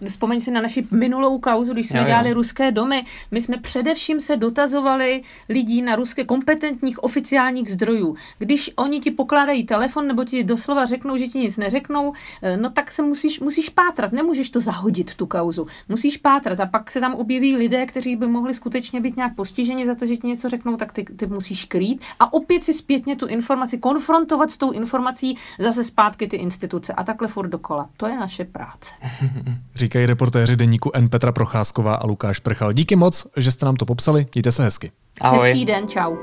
Uh, 0.00 0.06
vzpomeň 0.08 0.40
si 0.40 0.50
na 0.50 0.60
naši 0.60 0.86
minulou 0.90 1.38
kauzu, 1.38 1.72
když 1.72 1.88
jsme 1.88 1.98
jo, 1.98 2.04
jo. 2.04 2.08
dělali 2.08 2.32
ruské 2.32 2.72
domy. 2.72 3.04
My 3.30 3.40
jsme 3.40 3.56
především 3.56 4.20
se 4.20 4.36
dotazovali 4.36 5.22
lidí 5.48 5.82
na 5.82 5.96
ruské 5.96 6.24
kompetentních 6.24 7.02
oficiálních 7.02 7.70
zdrojů. 7.70 8.16
Když 8.38 8.70
oni 8.76 9.00
ti 9.00 9.10
pokládají 9.10 9.66
telefon 9.66 10.06
nebo 10.06 10.24
ti 10.24 10.44
doslova 10.44 10.84
řeknou, 10.84 11.16
že 11.16 11.26
ti 11.26 11.38
nic 11.38 11.56
neřeknou, 11.56 12.08
uh, 12.08 12.14
no 12.56 12.70
tak 12.70 12.92
se 12.92 13.02
musíš, 13.02 13.40
musíš 13.40 13.68
pátrat. 13.68 14.12
Nemůžeš 14.12 14.50
to 14.50 14.60
zahodit, 14.60 15.14
tu 15.14 15.26
kauzu. 15.26 15.66
Musíš 15.88 16.16
pátrat 16.16 16.60
a 16.60 16.66
pak 16.66 16.90
se 16.90 17.00
tam 17.00 17.14
objeví 17.14 17.56
lidé, 17.56 17.86
kteří 17.86 18.16
by 18.16 18.26
mohli 18.26 18.54
skutečně 18.54 19.00
být 19.00 19.16
nějak 19.16 19.34
postiženi 19.34 19.86
za 19.86 19.94
to, 19.94 20.06
že 20.06 20.16
ti 20.16 20.26
něco 20.26 20.48
řeknou, 20.48 20.76
tak 20.76 20.92
ty, 20.92 21.04
ty 21.04 21.26
musíš 21.26 21.64
krýt 21.64 22.02
a 22.20 22.32
opět 22.32 22.64
si 22.64 22.72
zpětně 22.72 23.16
tu 23.16 23.26
informaci 23.26 23.78
konfrontovat 23.88 24.50
s 24.50 24.58
tou 24.58 24.70
informací 24.70 25.36
zase 25.58 25.84
zpátky 25.84 26.26
ty 26.26 26.36
instituce 26.36 26.92
a 26.92 27.04
takhle 27.04 27.28
furt 27.28 27.48
dokola. 27.48 27.88
To 27.96 28.06
je 28.06 28.18
naše 28.18 28.44
práce. 28.44 28.90
Říkají 29.74 30.06
reportéři 30.06 30.56
deníku 30.56 30.90
N. 30.94 31.08
Petra 31.08 31.32
Procházková 31.32 31.94
a 31.94 32.06
Lukáš 32.06 32.38
Prchal. 32.38 32.72
Díky 32.72 32.96
moc, 32.96 33.26
že 33.36 33.52
jste 33.52 33.66
nám 33.66 33.76
to 33.76 33.86
popsali. 33.86 34.26
Mějte 34.34 34.52
se 34.52 34.64
hezky. 34.64 34.92
Ahoj. 35.20 35.48
Hezký 35.48 35.64
den, 35.64 35.88
čau. 35.88 36.16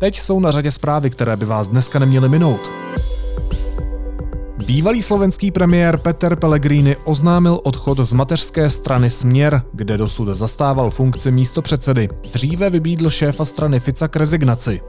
Teď 0.00 0.20
jsou 0.20 0.40
na 0.40 0.50
řadě 0.50 0.72
zprávy, 0.72 1.10
které 1.10 1.36
by 1.36 1.44
vás 1.44 1.68
dneska 1.68 1.98
neměly 1.98 2.28
minout. 2.28 2.70
Bývalý 4.66 5.02
slovenský 5.02 5.50
premiér 5.50 5.96
Peter 5.96 6.36
Pellegrini 6.36 6.96
oznámil 7.04 7.60
odchod 7.64 7.98
z 7.98 8.12
mateřské 8.12 8.70
strany 8.70 9.10
Směr, 9.10 9.62
kde 9.72 9.96
dosud 9.96 10.28
zastával 10.34 10.90
funkci 10.90 11.30
místopředsedy. 11.30 12.08
Dříve 12.32 12.70
vybídl 12.70 13.10
šéfa 13.10 13.44
strany 13.44 13.80
Fica 13.80 14.08
k 14.08 14.16
rezignaci. 14.16 14.80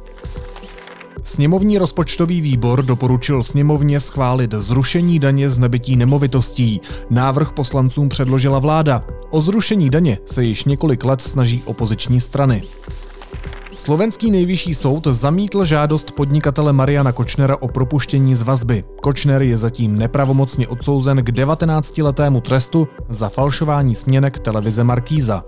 Sněmovní 1.24 1.78
rozpočtový 1.78 2.42
výbor 2.42 2.86
doporučil 2.86 3.44
sněmovně 3.44 4.00
schválit 4.00 4.54
zrušení 4.54 5.20
daně 5.20 5.50
z 5.50 5.58
nebytí 5.58 5.96
nemovitostí. 5.96 6.82
Návrh 7.10 7.52
poslancům 7.52 8.10
předložila 8.10 8.60
vláda. 8.60 9.04
O 9.30 9.42
zrušení 9.42 9.90
daně 9.90 10.18
se 10.26 10.44
již 10.44 10.66
několik 10.66 11.04
let 11.04 11.22
snaží 11.22 11.63
opoziční 11.66 12.22
strany. 12.22 12.63
Slovenský 13.88 14.32
nejvyšší 14.32 14.73
soud 14.73 15.08
zamítl 15.08 15.65
žádost 15.65 16.12
podnikatele 16.12 16.73
Mariana 16.73 17.12
Kočnera 17.12 17.58
o 17.62 17.67
propuštění 17.67 18.36
z 18.36 18.41
vazby. 18.41 18.84
Kočner 19.02 19.41
je 19.41 19.58
zatím 19.58 19.97
nepravomocně 19.97 20.67
odsouzen 20.67 21.23
k 21.23 21.30
19-letému 21.30 22.41
trestu 22.41 22.88
za 23.10 23.30
falšování 23.30 23.95
směnek 23.95 24.39
televize 24.39 24.84
Markíza. 24.84 25.43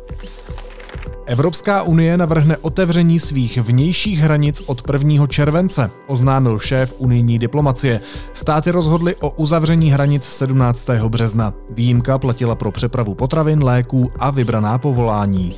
Evropská 1.26 1.84
unie 1.84 2.18
navrhne 2.18 2.58
otevření 2.58 3.20
svých 3.20 3.58
vnějších 3.58 4.20
hranic 4.20 4.62
od 4.66 4.82
1. 4.94 5.28
července, 5.28 5.92
oznámil 6.08 6.60
šéf 6.60 6.96
unijní 6.98 7.40
diplomacie. 7.40 8.02
Státy 8.34 8.72
rozhodly 8.72 9.16
o 9.16 9.32
uzavření 9.32 9.92
hranic 9.92 10.24
17. 10.24 10.90
března. 10.90 11.54
Výjimka 11.70 12.18
platila 12.18 12.56
pro 12.56 12.72
přepravu 12.72 13.16
potravin, 13.16 13.64
léků 13.64 14.12
a 14.20 14.32
vybraná 14.32 14.78
povolání. 14.78 15.56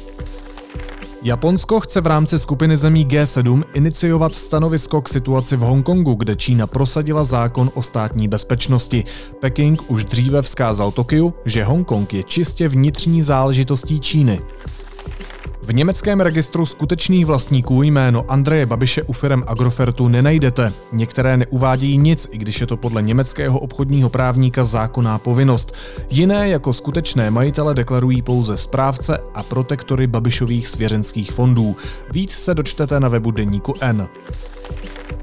Japonsko 1.23 1.79
chce 1.79 2.01
v 2.01 2.07
rámci 2.07 2.39
skupiny 2.39 2.77
zemí 2.77 3.05
G7 3.05 3.63
iniciovat 3.73 4.35
stanovisko 4.35 5.01
k 5.01 5.09
situaci 5.09 5.55
v 5.55 5.59
Hongkongu, 5.59 6.13
kde 6.13 6.35
Čína 6.35 6.67
prosadila 6.67 7.23
zákon 7.23 7.71
o 7.73 7.81
státní 7.81 8.27
bezpečnosti. 8.27 9.03
Peking 9.39 9.91
už 9.91 10.05
dříve 10.05 10.41
vzkázal 10.41 10.91
Tokiu, 10.91 11.33
že 11.45 11.63
Hongkong 11.63 12.13
je 12.13 12.23
čistě 12.23 12.67
vnitřní 12.67 13.21
záležitostí 13.21 13.99
Číny. 13.99 14.41
V 15.63 15.73
německém 15.73 16.21
registru 16.21 16.65
skutečných 16.65 17.25
vlastníků 17.25 17.83
jméno 17.83 18.25
Andreje 18.27 18.65
Babiše 18.65 19.03
u 19.03 19.13
firm 19.13 19.43
Agrofertu 19.47 20.07
nenajdete. 20.07 20.73
Některé 20.91 21.37
neuvádějí 21.37 21.97
nic, 21.97 22.27
i 22.31 22.37
když 22.37 22.61
je 22.61 22.67
to 22.67 22.77
podle 22.77 23.01
německého 23.01 23.59
obchodního 23.59 24.09
právníka 24.09 24.63
zákonná 24.63 25.17
povinnost. 25.17 25.73
Jiné 26.09 26.49
jako 26.49 26.73
skutečné 26.73 27.31
majitele 27.31 27.73
deklarují 27.73 28.21
pouze 28.21 28.57
správce 28.57 29.19
a 29.33 29.43
protektory 29.43 30.07
Babišových 30.07 30.67
svěřenských 30.67 31.31
fondů. 31.31 31.75
Víc 32.11 32.31
se 32.31 32.53
dočtete 32.53 32.99
na 32.99 33.07
webu 33.07 33.31
Deníku 33.31 33.75
N 33.81 34.07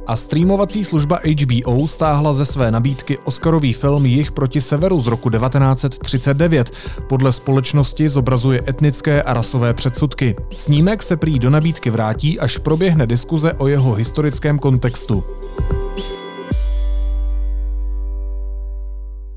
a 0.09 0.17
streamovací 0.17 0.85
služba 0.85 1.21
HBO 1.43 1.89
stáhla 1.89 2.33
ze 2.33 2.47
své 2.47 2.71
nabídky 2.71 3.19
Oscarový 3.19 3.73
film 3.73 4.07
Jich 4.07 4.33
proti 4.33 4.61
severu 4.61 5.01
z 5.01 5.07
roku 5.07 5.31
1939. 5.31 6.71
Podle 7.09 7.33
společnosti 7.33 8.09
zobrazuje 8.09 8.63
etnické 8.69 9.23
a 9.23 9.35
rasové 9.35 9.75
předsudky. 9.75 10.37
Snímek 10.55 11.03
se 11.03 11.17
prý 11.17 11.39
do 11.39 11.51
nabídky 11.51 11.91
vrátí, 11.91 12.41
až 12.41 12.59
proběhne 12.59 13.07
diskuze 13.07 13.53
o 13.53 13.69
jeho 13.69 13.95
historickém 13.95 14.59
kontextu. 14.59 15.25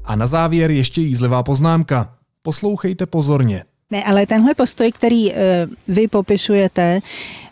A 0.04 0.16
na 0.16 0.28
závěr 0.28 0.72
ještě 0.72 1.02
jízlivá 1.02 1.44
poznámka. 1.44 2.14
Poslouchejte 2.42 3.06
pozorně. 3.06 3.64
Ne, 3.92 4.04
ale 4.04 4.26
tenhle 4.26 4.54
postoj, 4.54 4.92
který 4.92 5.32
uh, 5.32 5.38
vy 5.88 6.08
popisujete, 6.08 7.00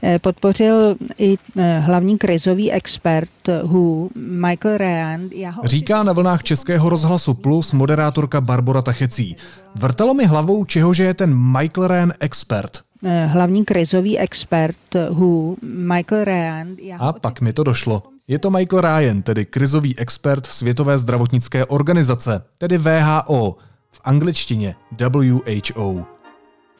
uh, 0.01 0.09
podpořil 0.21 0.95
i 1.17 1.37
uh, 1.37 1.63
hlavní 1.79 2.17
krizový 2.17 2.71
expert 2.71 3.29
HU 3.63 4.09
Michael 4.15 4.77
Ryan. 4.77 5.29
Ho... 5.51 5.61
Říká 5.63 6.03
na 6.03 6.13
vlnách 6.13 6.43
Českého 6.43 6.89
rozhlasu 6.89 7.33
Plus 7.33 7.73
moderátorka 7.73 8.41
Barbara 8.41 8.81
Tachecí. 8.81 9.35
Vrtalo 9.75 10.13
mi 10.13 10.25
hlavou, 10.25 10.65
čehože 10.65 11.03
je 11.03 11.13
ten 11.13 11.35
Michael 11.35 11.87
Ryan 11.87 12.13
expert. 12.19 12.79
Hlavní 13.27 13.65
krizový 13.65 14.19
expert 14.19 14.75
HU 15.09 15.57
Michael 15.61 16.23
Ryan. 16.23 16.75
A 16.99 17.13
pak 17.13 17.41
mi 17.41 17.53
to 17.53 17.63
došlo. 17.63 18.03
Je 18.27 18.39
to 18.39 18.51
Michael 18.51 18.81
Ryan, 18.81 19.21
tedy 19.21 19.45
krizový 19.45 19.99
expert 19.99 20.45
Světové 20.45 20.97
zdravotnické 20.97 21.65
organizace, 21.65 22.41
tedy 22.57 22.77
VHO, 22.77 23.55
v 23.91 24.01
angličtině 24.03 24.75
WHO. 24.99 26.18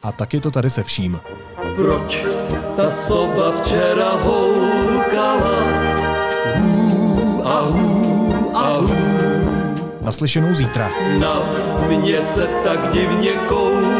A 0.02 0.12
taky 0.12 0.40
to 0.40 0.50
tady 0.50 0.70
se 0.70 0.82
vším. 0.82 1.20
Proč 1.76 2.26
ta 2.76 2.90
soba 2.90 3.52
včera 3.56 4.10
houkala? 4.10 5.64
Hů 6.56 7.42
a 7.44 7.60
hů 7.60 8.50
a 8.54 8.78
hů. 8.78 8.94
Naslyšenou 10.02 10.54
zítra. 10.54 10.90
Na 11.18 11.42
mě 11.88 12.22
se 12.22 12.46
tak 12.46 12.92
divně 12.92 13.30
koukala 13.32 13.99